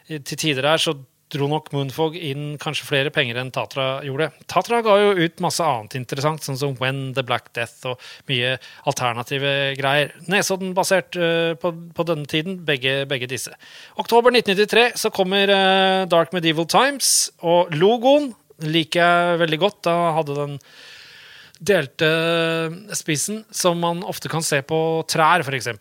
til 0.10 0.38
tider 0.38 0.66
her 0.66 0.82
så 0.82 0.96
dro 1.34 1.48
nok 1.50 1.70
Moonfog 1.76 2.16
inn 2.18 2.56
kanskje 2.62 2.88
flere 2.88 3.12
penger 3.14 3.38
enn 3.42 3.52
Tatra 3.54 4.00
gjorde. 4.06 4.32
Tatra 4.50 4.82
ga 4.86 4.96
jo 4.98 5.12
ut 5.20 5.44
masse 5.44 5.66
annet 5.66 5.98
interessant, 6.00 6.44
sånn 6.46 6.58
som 6.60 6.76
When 6.82 7.14
the 7.18 7.24
Black 7.26 7.52
Death 7.58 7.86
og 7.92 8.02
mye 8.30 8.56
alternative 8.90 9.54
greier. 9.78 10.16
Nesodden-basert 10.32 11.20
eh, 11.20 11.54
på, 11.62 11.74
på 11.96 12.08
denne 12.10 12.30
tiden, 12.30 12.60
begge, 12.66 13.04
begge 13.10 13.30
disse. 13.30 13.54
Oktober 14.02 14.34
1993 14.34 15.02
så 15.04 15.14
kommer 15.14 15.54
eh, 15.54 16.04
Dark 16.10 16.34
Medieval 16.34 16.70
Times, 16.70 17.30
og 17.46 17.74
logoen 17.78 18.32
liker 18.66 19.04
jeg 19.04 19.44
veldig 19.46 19.62
godt. 19.62 19.84
Da 19.86 19.98
hadde 20.18 20.38
den 20.38 20.60
delte 21.60 22.10
spissen, 22.96 23.44
som 23.52 23.82
man 23.84 24.02
ofte 24.08 24.32
kan 24.32 24.44
se 24.46 24.62
på 24.66 24.80
trær, 25.12 25.44
f.eks. 25.44 25.74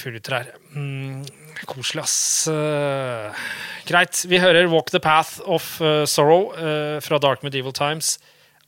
furutrær. 0.00 0.54
Mm, 0.74 1.22
koselig, 1.64 2.02
ass. 2.04 2.48
Uh, 2.50 3.32
greit. 3.88 4.26
Vi 4.28 4.38
hører 4.38 4.68
'Walk 4.68 4.90
the 4.92 5.00
Path 5.00 5.40
of 5.46 5.80
uh, 5.80 6.04
Sorrow' 6.04 6.52
uh, 6.52 7.00
fra 7.00 7.18
Dark 7.18 7.42
Medieval 7.42 7.72
Times. 7.72 8.18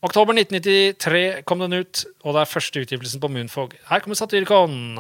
Oktober 0.01 0.33
1993 0.33 1.43
kom 1.45 1.59
den 1.59 1.73
ut, 1.73 2.05
og 2.25 2.35
det 2.35 2.41
er 2.41 2.45
første 2.49 2.81
utgivelsen 2.81 3.21
på 3.21 3.29
Moonfog. 3.29 3.75
Her 3.91 3.99
kommer 4.01 4.15
Satyricon. 4.17 4.95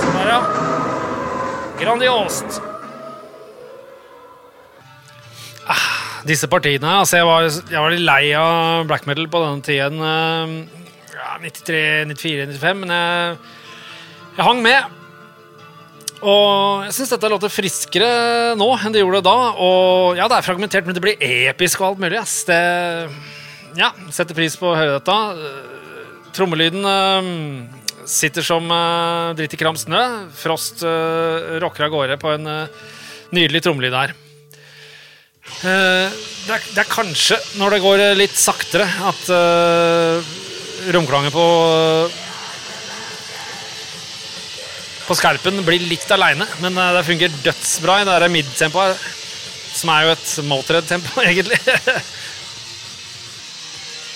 Sånn 0.00 0.16
der, 0.16 0.30
ja. 0.32 0.40
Grandiost. 1.78 2.58
disse 6.26 6.48
partiene. 6.48 6.88
Altså 7.02 7.20
jeg, 7.20 7.26
var, 7.28 7.44
jeg 7.44 7.80
var 7.82 7.92
litt 7.92 8.06
lei 8.06 8.24
av 8.38 8.86
black 8.88 9.06
metal 9.06 9.28
på 9.30 9.42
denne 9.44 9.62
tiden. 9.62 10.00
Ja, 11.16 11.36
93, 11.42 12.08
94, 12.10 12.48
95, 12.56 12.82
men 12.82 12.94
jeg, 12.96 13.36
jeg 14.36 14.44
hang 14.44 14.60
med. 14.64 14.92
Og 16.26 16.84
jeg 16.86 16.94
syns 16.96 17.12
dette 17.12 17.28
låter 17.30 17.52
friskere 17.52 18.10
nå 18.56 18.68
enn 18.76 18.94
det 18.94 19.02
gjorde 19.02 19.24
da. 19.24 19.36
Og 19.62 20.18
ja, 20.18 20.28
det 20.28 20.38
er 20.38 20.46
fragmentert, 20.46 20.86
men 20.88 20.96
det 20.96 21.02
blir 21.04 21.20
episk 21.20 21.82
og 21.82 21.92
alt 21.92 22.04
mulig. 22.04 22.18
Ass. 22.20 22.38
Det, 22.48 22.58
ja, 23.80 23.92
setter 24.12 24.36
pris 24.36 24.56
på 24.60 24.70
å 24.70 24.76
høre 24.76 24.98
dette. 24.98 25.16
Eh, 25.16 26.30
Trommelyden 26.36 26.84
eh, 26.84 27.30
sitter 28.06 28.44
som 28.44 28.68
uh, 28.68 29.32
dritt 29.36 29.56
i 29.56 29.60
kram 29.60 29.76
snø. 29.80 30.02
Frost 30.36 30.84
uh, 30.84 31.56
rocker 31.62 31.88
av 31.88 31.94
gårde 31.94 32.20
på 32.20 32.34
en 32.36 32.46
nydelig 33.34 33.64
trommelyd 33.64 33.96
her. 33.96 34.14
Uh, 35.64 36.12
det, 36.12 36.52
er, 36.58 36.68
det 36.76 36.84
er 36.84 36.92
kanskje 36.92 37.40
når 37.56 37.76
det 37.76 37.82
går 37.86 38.04
litt 38.20 38.36
saktere, 38.38 38.86
at 39.08 39.32
romklangen 40.94 41.34
på 41.34 41.46
på 45.06 45.14
skarpen 45.18 45.60
blir 45.66 45.82
litt 45.86 46.10
aleine, 46.14 46.46
men 46.62 46.76
eh, 46.78 46.92
det 46.98 47.04
fungerer 47.06 47.42
dødsbra 47.46 48.00
i 48.02 48.06
det 48.08 48.30
mid-tempoet, 48.34 49.02
som 49.76 49.90
er 49.92 50.06
jo 50.08 50.14
et 50.16 50.30
Motred-tempo, 50.50 51.20
egentlig. 51.28 51.58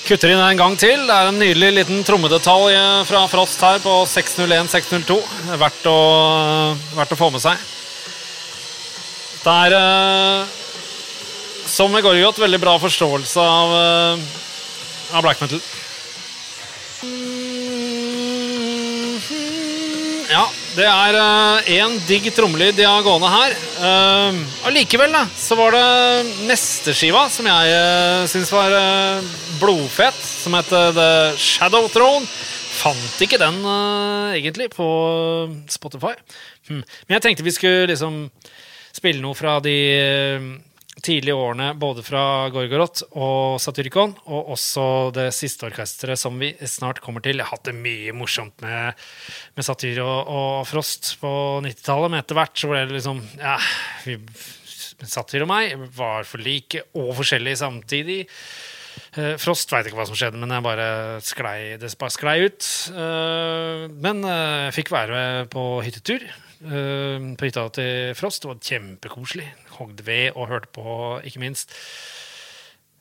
Kutter 0.08 0.32
inn 0.32 0.40
en 0.42 0.58
gang 0.58 0.74
til. 0.80 1.04
Det 1.06 1.14
er 1.14 1.28
en 1.30 1.38
nydelig 1.38 1.68
liten 1.76 2.00
trommedetalj 2.06 2.72
eh, 2.74 3.02
fra 3.06 3.20
Frost 3.30 3.60
her 3.62 3.78
på 3.84 3.98
601-602. 4.10 5.18
Verdt, 5.60 5.84
å- 5.86 6.74
verdt 6.96 7.14
å 7.14 7.20
få 7.20 7.28
med 7.34 7.44
seg. 7.44 7.60
Det 9.44 9.52
er 9.66 9.76
eh, 9.76 10.56
som 11.70 11.92
med 11.94 12.02
Gorgot, 12.02 12.40
veldig 12.42 12.58
bra 12.60 12.74
forståelse 12.82 13.44
av, 13.44 13.76
eh, 13.78 15.14
av 15.14 15.22
black 15.28 15.44
metal. 15.44 15.62
Ja, 20.30 20.44
det 20.76 20.86
er 20.86 21.16
én 21.80 21.96
digg 22.06 22.28
trommelyd 22.34 22.76
de 22.78 22.86
har 22.86 23.02
gående 23.04 23.30
her. 23.32 23.54
Uh, 23.80 24.40
allikevel 24.70 25.14
uh, 25.18 25.30
så 25.36 25.58
var 25.58 25.74
det 25.74 25.86
neste 26.46 26.94
skiva 26.96 27.26
som 27.32 27.48
jeg 27.50 27.74
uh, 27.74 28.26
syns 28.30 28.52
var 28.54 28.74
uh, 28.74 29.30
blodfett, 29.60 30.16
som 30.16 30.54
het 30.56 30.70
eh, 30.72 30.92
The 30.96 31.10
Shadow 31.38 31.88
Throne. 31.92 32.24
Fant 32.80 33.20
ikke 33.20 33.38
den 33.40 33.60
uh, 33.66 34.32
egentlig 34.32 34.70
på 34.72 34.86
Spotify. 35.68 36.14
Hmm. 36.68 36.80
Men 36.80 37.18
jeg 37.18 37.24
tenkte 37.26 37.44
vi 37.44 37.54
skulle 37.54 37.90
liksom 37.90 38.22
spille 38.96 39.20
noe 39.22 39.36
fra 39.38 39.58
de 39.64 39.76
eh, 39.92 40.48
tidlige 41.04 41.36
årene, 41.36 41.70
både 41.80 42.04
fra 42.06 42.22
Gorgoroth 42.52 43.06
og 43.18 43.58
Satyricon, 43.62 44.14
og 44.30 44.52
også 44.54 44.84
det 45.16 45.28
siste 45.36 45.68
orkesteret 45.68 46.20
som 46.20 46.38
vi 46.40 46.52
snart 46.68 47.02
kommer 47.04 47.24
til. 47.24 47.40
Jeg 47.40 47.48
har 47.48 47.56
hatt 47.56 47.68
det 47.70 47.76
mye 47.76 48.14
morsomt 48.16 48.64
med, 48.64 48.98
med 49.56 49.66
Satyr 49.66 50.02
og, 50.04 50.30
og 50.30 50.68
Frost 50.70 51.14
på 51.22 51.32
90-tallet, 51.66 52.12
men 52.12 52.22
etter 52.22 52.38
hvert 52.38 52.58
så 52.60 52.72
ble 52.72 52.84
det 52.86 52.98
liksom 52.98 53.22
Ja, 53.40 53.56
vi, 54.06 54.18
Satyr 55.00 55.46
og 55.46 55.50
meg 55.50 55.78
var 55.96 56.28
for 56.28 56.42
like 56.44 56.84
og 56.92 57.14
forskjellige 57.20 57.62
samtidig. 57.62 58.20
Eh, 59.16 59.34
Frost 59.40 59.72
veit 59.72 59.88
ikke 59.88 59.98
hva 59.98 60.06
som 60.08 60.18
skjedde, 60.18 60.38
men 60.38 60.52
jeg 60.54 60.66
bare 60.66 60.90
sklei, 61.24 61.58
det 61.80 61.90
bare 61.98 62.14
sklei 62.14 62.36
ut. 62.46 62.68
Eh, 62.92 63.88
men 64.04 64.22
eh, 64.26 64.68
jeg 64.68 64.78
fikk 64.82 64.94
være 64.94 65.24
på 65.50 65.66
hyttetur 65.86 66.28
eh, 66.64 67.28
på 67.36 67.48
hytta 67.48 67.68
til 67.76 68.14
Frost. 68.18 68.42
Det 68.42 68.50
var 68.50 68.64
kjempekoselig. 68.64 69.46
Hogd 69.78 70.02
ved 70.06 70.32
og 70.34 70.48
hørte 70.48 70.72
på, 70.74 71.20
ikke 71.24 71.42
minst. 71.42 71.74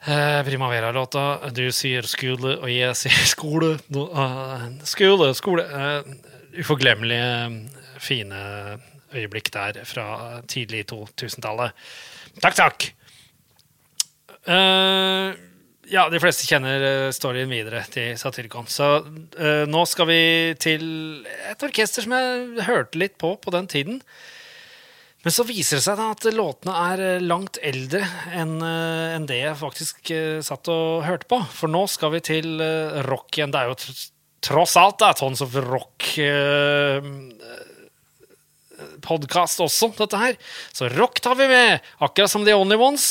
Eh, 0.07 0.43
Primavera-låta 0.47 1.51
'Du 1.51 1.71
sier 1.71 2.01
skole, 2.01 2.57
og 2.59 2.69
jeg 2.71 2.95
sier 2.95 3.25
skole'. 3.35 3.79
Eh, 3.91 4.85
skole, 4.85 5.33
skole. 5.35 5.63
Eh, 5.63 6.03
uforglemmelige, 6.59 7.67
fine 7.99 8.79
øyeblikk 9.13 9.53
der 9.53 9.83
fra 9.83 10.41
tidlig 10.47 10.85
2000-tallet. 10.91 11.71
Takk, 12.41 12.55
takk! 12.55 12.93
Eh, 14.47 15.33
ja, 15.89 16.05
de 16.09 16.19
fleste 16.21 16.47
kjenner 16.47 16.83
eh, 16.85 17.11
storyen 17.15 17.51
videre 17.51 17.81
til 17.91 18.17
Satyricon. 18.19 18.67
Så 18.69 18.89
uh, 19.03 19.63
nå 19.69 19.85
skal 19.89 20.09
vi 20.09 20.21
til 20.61 20.83
et 21.49 21.65
orkester 21.65 22.05
som 22.05 22.13
jeg 22.15 22.67
hørte 22.67 22.99
litt 23.01 23.17
på 23.21 23.35
på 23.41 23.53
den 23.55 23.69
tiden. 23.69 24.03
Men 25.25 25.35
så 25.35 25.43
viser 25.43 25.79
det 25.79 25.83
seg 25.83 25.97
da 25.99 26.11
at 26.13 26.29
låtene 26.31 26.75
er 26.93 27.03
eh, 27.05 27.25
langt 27.25 27.59
eldre 27.65 28.05
enn 28.37 28.59
uh, 28.61 29.15
en 29.17 29.27
det 29.29 29.41
jeg 29.41 29.59
faktisk 29.59 30.13
uh, 30.13 30.39
satt 30.45 30.69
og 30.71 31.03
hørte 31.07 31.29
på. 31.31 31.41
For 31.55 31.71
nå 31.71 31.83
skal 31.91 32.15
vi 32.15 32.23
til 32.29 32.63
rock 33.09 33.39
igjen. 33.39 33.53
Det 33.55 33.63
er 33.63 33.73
jo 33.73 33.79
tr- 33.81 34.07
tross 34.49 34.77
alt 34.79 35.01
det 35.01 35.09
er 35.09 35.19
Tons 35.19 35.43
of 35.43 35.57
Rock 35.67 36.13
podkast 39.03 39.59
også, 39.59 39.89
dette 39.97 40.19
her. 40.19 40.37
Så 40.75 40.87
rock 40.93 41.19
tar 41.23 41.35
vi 41.35 41.49
med, 41.51 41.83
akkurat 41.99 42.31
som 42.31 42.45
The 42.47 42.55
Only 42.55 42.77
Ones. 42.79 43.09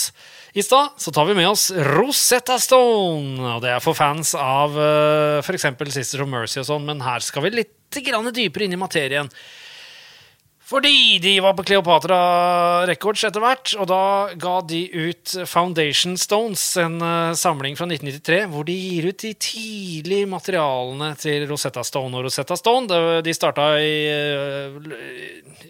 I 0.52 0.62
stad 0.62 0.96
så 0.96 1.12
tar 1.12 1.28
vi 1.28 1.34
med 1.34 1.48
oss 1.48 1.68
Rosetta 1.70 2.56
Stone, 2.58 3.36
og 3.56 3.62
det 3.64 3.74
er 3.74 3.84
for 3.84 3.96
fans 3.96 4.32
av 4.38 4.76
uh, 4.78 5.44
f.eks. 5.44 5.68
Sisters 5.92 6.24
of 6.24 6.30
Mercy 6.30 6.62
og 6.62 6.68
sånn, 6.70 6.86
men 6.88 7.04
her 7.04 7.24
skal 7.24 7.44
vi 7.44 7.56
litt 7.60 8.00
grann 8.04 8.30
dypere 8.32 8.64
inn 8.64 8.76
i 8.76 8.80
materien. 8.80 9.28
Fordi 10.68 11.16
de 11.24 11.38
var 11.40 11.54
på 11.56 11.64
Cleopatra 11.64 12.18
Records 12.88 13.22
etter 13.24 13.40
hvert, 13.40 13.72
og 13.80 13.86
da 13.88 14.00
ga 14.36 14.58
de 14.68 14.82
ut 14.92 15.36
Foundation 15.48 16.16
Stones, 16.20 16.64
en 16.80 16.98
uh, 17.00 17.36
samling 17.36 17.76
fra 17.76 17.88
1993, 17.88 18.42
hvor 18.52 18.68
de 18.68 18.76
gir 18.76 19.08
ut 19.08 19.22
de 19.24 19.32
tidlige 19.36 20.28
materialene 20.28 21.14
til 21.20 21.48
Rosetta 21.48 21.84
Stone 21.84 22.16
og 22.16 22.28
Rosetta 22.28 22.56
Stone. 22.56 23.00
De 23.24 23.36
starta 23.36 23.70
i 23.80 23.96
uh, 24.12 24.92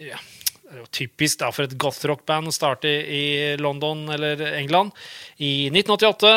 ja, 0.07 0.19
det 0.69 0.77
er 0.77 0.83
jo 0.83 0.91
typisk 0.93 1.39
da, 1.41 1.49
for 1.49 1.65
et 1.65 1.77
gothrockband 1.81 2.51
å 2.51 2.53
starte 2.53 2.89
i 2.89 3.55
London 3.57 4.03
eller 4.13 4.41
England 4.51 4.93
i 5.41 5.69
1988. 5.71 6.33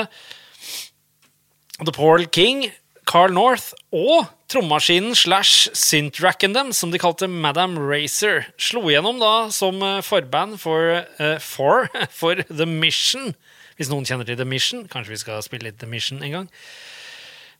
The 1.82 1.92
Paul 1.92 2.24
King 2.32 2.70
Carl 3.08 3.34
North 3.34 3.72
og 3.92 4.30
trommaskinen 4.52 5.16
slash 5.18 5.72
synthracken 5.76 6.54
dem, 6.54 6.70
som 6.76 6.92
de 6.92 7.00
kalte 7.02 7.28
Madam 7.28 7.74
Racer, 7.80 8.46
slo 8.60 8.86
gjennom 8.92 9.18
da 9.20 9.50
som 9.52 9.82
eh, 9.82 10.00
forband 10.06 10.58
for, 10.62 11.02
uh, 11.18 11.36
for, 11.42 11.90
for 12.20 12.40
The 12.48 12.68
Mission. 12.68 13.34
Hvis 13.76 13.90
noen 13.90 14.06
kjenner 14.06 14.28
til 14.28 14.38
The 14.38 14.46
Mission. 14.48 14.86
Kanskje 14.88 15.16
vi 15.16 15.22
skal 15.24 15.44
spille 15.44 15.70
litt 15.70 15.80
The 15.82 15.90
Mission 15.90 16.22
en 16.22 16.36
gang. 16.36 16.50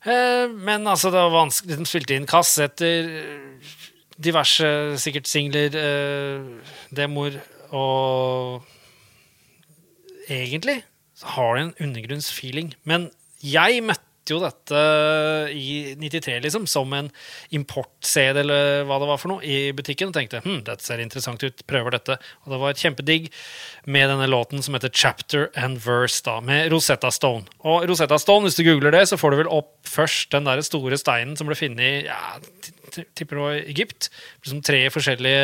Uh, 0.05 0.49
men 0.53 0.87
altså, 0.87 1.11
det 1.11 1.19
var 1.19 1.35
vanskelig. 1.35 1.79
De 1.81 1.89
spilte 1.89 2.15
inn 2.17 2.29
kassetter, 2.29 3.09
diverse 4.23 4.97
sikkert 5.01 5.27
singler, 5.27 5.75
eh, 5.75 6.75
demoer 6.95 7.41
og 7.73 8.63
Egentlig 10.29 10.77
så 11.19 11.27
har 11.35 11.55
det 11.55 11.63
en 11.63 11.73
undergrunnsfeeling. 11.83 12.69
Men 12.87 13.09
jeg 13.43 13.81
møtte 13.83 14.12
jo 14.31 14.39
dette 14.43 14.81
i 15.51 15.95
93 15.99 16.37
liksom, 16.45 16.67
som 16.69 16.93
en 16.95 17.09
import-CD 17.55 18.39
eller 18.43 18.85
hva 18.87 18.99
det 19.01 19.09
var 19.09 19.19
for 19.21 19.33
noe, 19.33 19.43
i 19.43 19.73
butikken 19.75 20.11
og 20.11 20.15
tenkte 20.15 20.43
hm, 20.45 20.61
dette 20.67 20.85
ser 20.85 21.03
interessant 21.03 21.43
ut, 21.43 21.65
prøver 21.69 21.97
dette. 21.97 22.17
Og 22.45 22.53
det 22.53 22.61
var 22.61 22.73
et 22.73 22.83
kjempedigg 22.83 23.29
med 23.85 24.07
denne 24.11 24.29
låten 24.31 24.63
som 24.63 24.77
heter 24.77 24.93
Chapter 24.93 25.49
and 25.59 25.81
Verse, 25.83 26.21
da, 26.25 26.39
med 26.43 26.71
Rosetta 26.73 27.11
Stone. 27.13 27.47
Og 27.67 27.87
Rosetta 27.89 28.19
Stone, 28.21 28.47
hvis 28.47 28.59
du 28.59 28.65
googler 28.67 28.95
det, 28.95 29.05
så 29.09 29.19
får 29.19 29.33
du 29.33 29.41
vel 29.43 29.51
opp 29.51 29.75
først 29.89 30.31
den 30.35 30.47
der 30.47 30.63
store 30.65 30.99
steinen 30.99 31.35
som 31.39 31.49
ble 31.49 31.59
funnet 31.59 31.83
i 31.83 31.93
ja, 32.07 32.37
tipper 33.17 33.35
det 33.35 33.43
var 33.43 33.59
Egypt. 33.75 34.09
Liksom 34.43 34.63
tre 34.65 34.85
forskjellige 34.93 35.43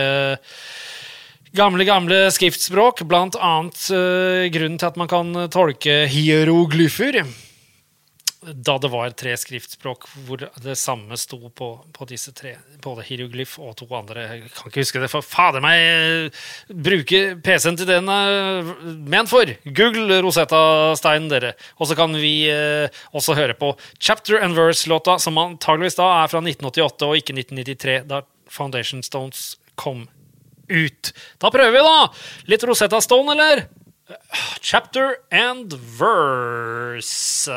Gamle, 1.49 1.81
gamle 1.81 2.27
skriftspråk, 2.29 2.99
blant 3.09 3.33
annet 3.41 3.79
uh, 3.89 4.45
grunnen 4.53 4.77
til 4.77 4.85
at 4.85 4.99
man 5.01 5.09
kan 5.09 5.31
tolke 5.49 6.03
hieroglyfer 6.05 7.23
da 8.39 8.77
det 8.79 8.87
var 8.87 9.11
tre 9.19 9.33
skriftspråk 9.35 10.05
hvor 10.23 10.45
det 10.63 10.75
samme 10.79 11.17
sto 11.19 11.49
på, 11.51 11.67
på 11.91 12.05
disse 12.07 12.31
tre. 12.35 12.53
Både 12.83 13.03
hieroglyf 13.03 13.57
og 13.59 13.73
to 13.81 13.87
andre. 13.97 14.23
Jeg 14.29 14.51
kan 14.55 14.71
ikke 14.71 14.83
huske 14.85 15.01
det, 15.03 15.09
for 15.11 15.25
fader 15.25 15.63
meg! 15.63 16.37
Bruke 16.71 17.35
PC-en 17.43 17.79
til 17.79 17.89
den 17.89 18.07
er 18.13 18.69
ment 19.11 19.31
for! 19.31 19.51
Google 19.67 20.21
Rosetta-steinen, 20.23 21.27
dere. 21.31 21.51
Og 21.77 21.91
så 21.91 21.99
kan 21.99 22.15
vi 22.15 22.33
eh, 22.51 23.01
også 23.11 23.35
høre 23.35 23.57
på 23.59 23.73
Chapter 23.99 24.39
and 24.39 24.55
Verse-låta, 24.55 25.17
som 25.19 25.39
antageligvis 25.41 25.99
da 25.99 26.07
er 26.21 26.31
fra 26.31 26.39
1988 26.39 27.09
og 27.09 27.19
ikke 27.19 27.35
1993, 27.41 27.99
da 28.07 28.23
Foundation 28.49 29.03
Stones 29.03 29.57
kom 29.75 30.07
ut. 30.71 31.11
Da 31.43 31.51
prøver 31.51 31.75
vi, 31.75 31.83
da! 31.83 32.07
Litt 32.55 32.63
Rosetta 32.63 33.03
Stone, 33.03 33.35
eller? 33.35 33.67
Chapter 34.63 35.19
and 35.29 35.75
Verse. 35.99 37.51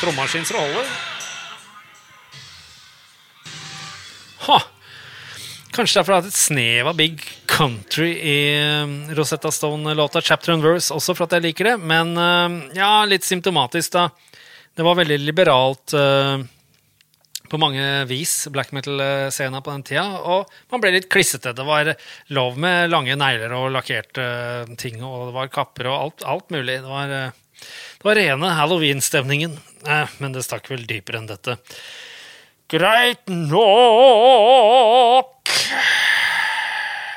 Trommemaskins 0.00 0.50
rolle. 0.52 0.82
Ha. 4.46 4.58
Kanskje 5.76 6.02
det 6.04 6.12
er 6.12 6.28
et 6.28 6.36
snev 6.36 6.90
av 6.90 6.96
big 6.96 7.22
country 7.48 8.10
i 8.16 8.36
um, 8.84 8.98
Rosetta 9.16 9.50
Stone-låta 9.52 10.20
'Chapter 10.20 10.52
and 10.52 10.64
Verse', 10.64 10.92
også 10.92 11.14
for 11.16 11.26
at 11.26 11.36
jeg 11.36 11.46
liker 11.48 11.70
det. 11.70 11.76
Men 11.80 12.12
um, 12.16 12.58
ja, 12.76 13.04
litt 13.08 13.24
symptomatisk, 13.24 13.96
da. 13.96 14.08
Det 14.76 14.84
var 14.84 14.98
veldig 15.00 15.18
liberalt 15.24 15.96
uh, 15.96 16.44
på 17.48 17.60
mange 17.60 18.04
vis, 18.10 18.34
black 18.52 18.72
metal-scena 18.76 19.62
på 19.64 19.72
den 19.72 19.86
tida. 19.86 20.04
Og 20.28 20.52
man 20.72 20.84
ble 20.84 20.92
litt 20.98 21.08
klissete. 21.12 21.54
Det 21.56 21.64
var 21.64 21.94
lov 22.36 22.60
med 22.60 22.92
lange 22.92 23.16
negler 23.16 23.56
og 23.56 23.72
lakkerte 23.72 24.28
ting, 24.80 25.00
og 25.00 25.30
det 25.30 25.36
var 25.40 25.52
kapper 25.56 25.88
og 25.88 25.98
alt, 25.98 26.28
alt 26.36 26.52
mulig. 26.52 26.82
Det 26.84 26.92
var 26.92 27.16
uh, 27.16 27.42
det 27.60 28.04
var 28.04 28.18
rene 28.18 28.52
halloween-stemningen. 28.58 29.56
Eh, 29.86 30.16
men 30.18 30.34
det 30.34 30.44
stakk 30.46 30.70
vel 30.70 30.86
dypere 30.88 31.22
enn 31.22 31.30
dette. 31.30 31.58
Greit 32.70 33.28
nok 33.30 35.52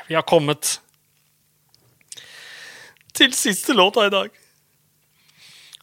Vi 0.08 0.14
har 0.14 0.26
kommet 0.26 0.78
til 3.14 3.34
siste 3.36 3.74
låta 3.76 4.06
i 4.06 4.12
dag. 4.12 4.30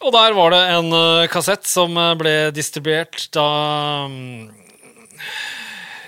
Og 0.05 0.13
der 0.13 0.35
var 0.37 0.53
det 0.53 0.61
en 0.75 0.91
uh, 0.93 1.29
kassett 1.31 1.65
som 1.67 1.97
uh, 1.97 2.13
ble 2.17 2.51
distribuert 2.53 3.27
da 3.33 3.47
um, 4.05 4.49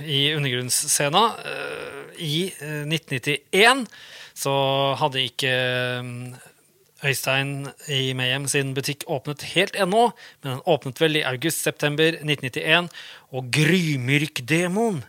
I 0.05 0.35
undergrunnsscena 0.38 1.23
uh, 1.39 2.03
i 2.19 2.51
1991. 2.51 3.88
Så 4.38 4.53
hadde 4.99 5.25
ikke 5.25 5.55
um, 6.03 6.13
Øystein 7.05 7.69
i 7.88 8.13
Mayhem 8.17 8.47
sin 8.51 8.73
butikk 8.75 9.05
åpnet 9.07 9.45
helt 9.53 9.77
ennå, 9.79 10.09
men 10.43 10.51
den 10.51 10.65
åpnet 10.67 10.99
vel 10.99 11.19
i 11.19 11.23
august-september 11.27 12.17
1991, 12.19 12.89
og 13.31 13.47
Grymyrk-demoen 13.55 15.03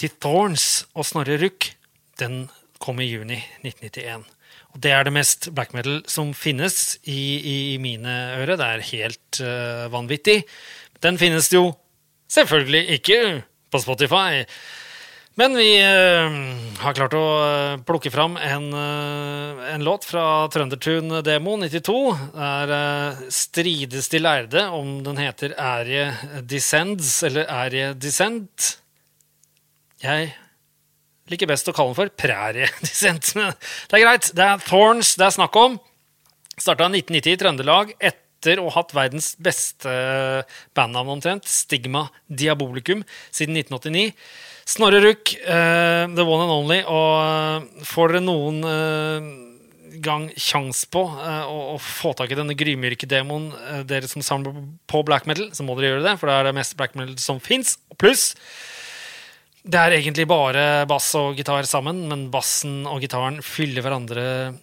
til 0.00 0.12
Thorns 0.22 0.86
og 0.94 1.04
Snorre 1.04 1.36
Ruck, 1.42 1.72
den 2.20 2.46
kom 2.80 3.00
i 3.02 3.10
juni 3.10 3.42
1991. 3.60 4.24
Og 4.70 4.82
det 4.84 4.92
er 4.94 5.04
det 5.04 5.12
mest 5.12 5.50
black 5.52 5.74
metal 5.76 6.00
som 6.08 6.32
finnes 6.36 6.96
i, 7.04 7.20
i 7.74 7.78
mine 7.82 8.14
ører. 8.38 8.56
Det 8.56 8.68
er 8.68 8.88
helt 8.92 9.40
uh, 9.42 9.86
vanvittig. 9.92 10.38
Den 11.02 11.18
finnes 11.20 11.50
jo 11.52 11.72
selvfølgelig 12.30 12.96
ikke 13.00 13.20
på 13.70 13.82
Spotify. 13.82 14.44
Men 15.38 15.54
vi 15.54 15.68
uh, 15.78 16.32
har 16.82 16.96
klart 16.96 17.14
å 17.14 17.22
uh, 17.38 17.80
plukke 17.86 18.10
fram 18.10 18.34
en, 18.42 18.66
uh, 18.74 19.60
en 19.70 19.84
låt 19.86 20.04
fra 20.08 20.24
Trøndertun 20.50 21.20
Demo 21.22 21.54
92. 21.60 21.94
Det 22.34 22.80
uh, 22.80 23.20
strides 23.30 24.10
de 24.10 24.20
lærde 24.20 24.64
om 24.74 24.98
den 25.06 25.20
heter 25.22 25.54
Ærie 25.54 26.08
Descends 26.42 27.12
eller 27.28 27.46
Ærie 27.46 27.92
Descent. 27.94 28.72
Jeg 30.02 30.32
liker 31.30 31.52
best 31.52 31.70
å 31.70 31.76
kalle 31.76 31.94
den 31.94 32.00
for 32.00 32.12
Prærie 32.18 32.66
Descent. 32.88 33.30
det 33.36 34.00
er 34.00 34.04
greit. 34.04 34.32
Det 34.34 34.48
er 34.48 34.66
Thorns 34.66 35.14
det 35.20 35.28
er 35.28 35.38
snakk 35.38 35.62
om. 35.62 35.78
Starta 36.58 36.90
1990 36.90 37.32
i 37.32 37.40
Trøndelag. 37.44 37.96
etter 38.02 38.58
å 38.58 38.66
ha 38.66 38.80
hatt 38.80 38.96
verdens 38.96 39.34
beste 39.38 39.90
bandnavn 40.74 41.14
omtrent, 41.18 41.46
Stigma 41.46 42.08
Diabolicum, 42.26 43.06
siden 43.30 43.62
1989. 43.62 44.16
Snorre 44.70 45.00
Ruck, 45.02 45.32
uh, 45.42 46.06
the 46.14 46.22
one 46.22 46.44
and 46.44 46.54
only. 46.54 46.80
Og 46.86 47.14
uh, 47.18 47.86
får 47.86 48.14
dere 48.14 48.22
noen 48.22 48.60
uh, 48.62 49.30
gang 50.00 50.28
kjangs 50.38 50.84
på 50.92 51.02
å, 51.02 51.56
å, 51.74 51.78
få 51.82 52.14
tak 52.16 52.30
i 52.30 52.38
denne 52.38 52.54
Grymyrke-demoen, 52.56 53.50
dere 53.84 54.08
som 54.08 54.22
samler 54.24 54.54
på 54.88 55.02
black 55.04 55.26
metal, 55.28 55.50
så 55.52 55.66
må 55.66 55.74
dere 55.76 55.90
gjøre 55.90 56.06
det, 56.06 56.14
for 56.16 56.30
det 56.30 56.36
er 56.38 56.46
det 56.48 56.54
meste 56.56 56.78
black 56.78 56.94
metal 56.96 57.18
som 57.20 57.42
fins. 57.42 57.74
Pluss 58.00 58.30
det 59.60 59.76
er 59.76 59.92
egentlig 59.98 60.24
bare 60.30 60.86
bass 60.88 61.10
og 61.18 61.36
gitar 61.36 61.66
sammen, 61.68 62.06
men 62.08 62.28
bassen 62.32 62.86
og 62.88 63.02
gitaren 63.04 63.42
fyller 63.44 63.84
hverandre 63.84 64.22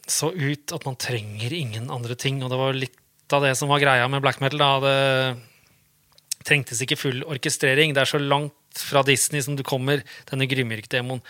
så 0.10 0.32
ut 0.34 0.74
at 0.74 0.88
man 0.88 0.98
trenger 0.98 1.54
ingen 1.54 1.91
andre 1.93 2.17
ting. 2.17 2.39
Og 2.41 2.50
det 2.50 2.58
var 2.58 2.74
litt 2.74 3.36
av 3.36 3.46
det 3.46 3.54
som 3.60 3.70
var 3.70 3.84
greia 3.84 4.08
med 4.10 4.24
black 4.26 4.41
metal. 4.41 4.58
da, 4.58 4.72
Det 4.82 6.48
trengtes 6.48 6.82
ikke 6.82 6.98
full 6.98 7.22
orkestrering. 7.30 7.93
Det 7.93 8.02
er 8.02 8.10
så 8.10 8.22
langt 8.22 8.56
fra 8.84 9.04
Disney 9.08 9.44
som 9.44 9.56
du 9.58 9.63
kommer, 9.68 10.04
denne 10.30 10.48
Grymyrk-demoen. 10.50 11.22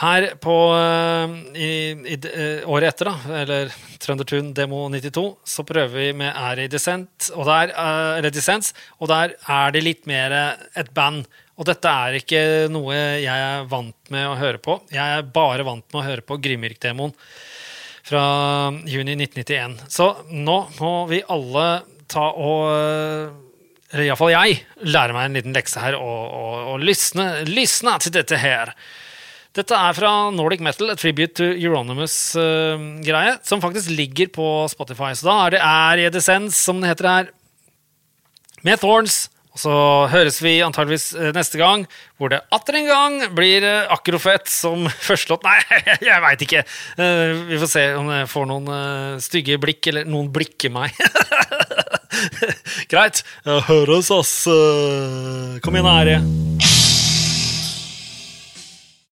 Her 0.00 0.28
på 0.42 0.56
uh, 0.72 1.34
i, 1.52 1.70
i, 2.14 2.16
uh, 2.16 2.68
året 2.72 2.92
etter, 2.92 3.10
da, 3.10 3.38
eller 3.42 3.72
Trøndertun 4.02 4.52
demo 4.56 4.86
92, 4.92 5.24
så 5.54 5.64
prøver 5.68 5.94
vi 5.94 6.10
med 6.22 6.32
Ære 6.32 6.66
i 6.66 6.72
dissent, 6.72 7.30
og 7.36 7.46
der, 7.48 7.74
uh, 7.76 8.18
eller 8.18 8.34
dissens, 8.34 8.72
og 9.00 9.12
der 9.12 9.36
er 9.40 9.74
det 9.74 9.84
litt 9.84 10.08
mer 10.10 10.36
et 10.78 10.92
band. 10.96 11.26
Og 11.60 11.68
dette 11.68 11.88
er 11.88 12.16
ikke 12.18 12.42
noe 12.72 12.96
jeg 12.96 13.28
er 13.28 13.66
vant 13.70 14.12
med 14.12 14.26
å 14.26 14.36
høre 14.40 14.60
på. 14.62 14.80
Jeg 14.90 15.18
er 15.18 15.32
bare 15.34 15.66
vant 15.68 15.84
med 15.92 16.00
å 16.00 16.06
høre 16.06 16.24
på 16.26 16.40
Grymyrk-demoen 16.42 17.12
fra 18.02 18.24
juni 18.88 19.14
1991. 19.14 19.76
Så 19.92 20.08
nå 20.32 20.58
må 20.80 20.94
vi 21.12 21.20
alle 21.30 21.66
ta 22.10 22.30
og 22.32 23.51
iallfall 24.00 24.32
jeg, 24.32 24.60
lærer 24.88 25.12
meg 25.16 25.28
en 25.28 25.36
liten 25.36 25.56
lekse 25.56 25.80
her 25.82 25.96
og, 25.98 26.20
og, 26.32 26.54
og 26.74 26.84
lysne, 26.86 27.26
lysne 27.48 27.98
til 28.00 28.14
dette 28.16 28.38
her. 28.40 28.72
Dette 29.52 29.76
er 29.76 29.92
fra 29.92 30.10
Nordic 30.32 30.62
Metal, 30.64 30.88
a 30.88 30.96
tribute 30.96 31.34
to 31.36 31.44
Euronymous-greie, 31.60 33.34
som 33.44 33.60
faktisk 33.60 33.90
ligger 33.92 34.30
på 34.32 34.46
Spotify. 34.72 35.10
Så 35.12 35.28
da 35.28 35.34
er 35.44 35.50
det 35.56 35.60
er 35.60 36.00
i 36.06 36.08
Descends, 36.14 36.56
som 36.56 36.80
det 36.80 36.88
heter 36.94 37.10
her, 37.10 37.28
med 38.64 38.80
Thorns. 38.80 39.26
Og 39.52 39.60
så 39.60 39.72
høres 40.08 40.38
vi 40.40 40.54
antageligvis 40.64 41.10
eh, 41.12 41.28
neste 41.36 41.58
gang, 41.60 41.82
hvor 42.16 42.32
det 42.32 42.38
atter 42.56 42.78
en 42.78 42.86
gang 42.88 43.18
blir 43.36 43.60
eh, 43.68 43.90
Akrofett 43.92 44.48
som 44.48 44.86
førstelåt. 45.06 45.44
Nei, 45.44 45.58
jeg 46.08 46.22
veit 46.24 46.44
ikke. 46.46 46.62
Eh, 46.96 47.34
Vi 47.50 47.58
får 47.60 47.72
se 47.74 47.82
om 48.00 48.08
jeg 48.14 48.30
får 48.32 48.48
noen 48.48 48.72
eh, 48.72 49.20
stygge 49.20 49.60
blikk, 49.60 49.90
eller 49.92 50.08
noen 50.08 50.32
blikker 50.32 50.72
meg. 50.72 50.96
Greit. 52.92 53.22
Høres, 53.44 54.10
ass. 54.10 54.34
Eh, 54.46 55.58
Kom 55.64 55.76
igjen, 55.78 55.92
Ære. 55.96 56.81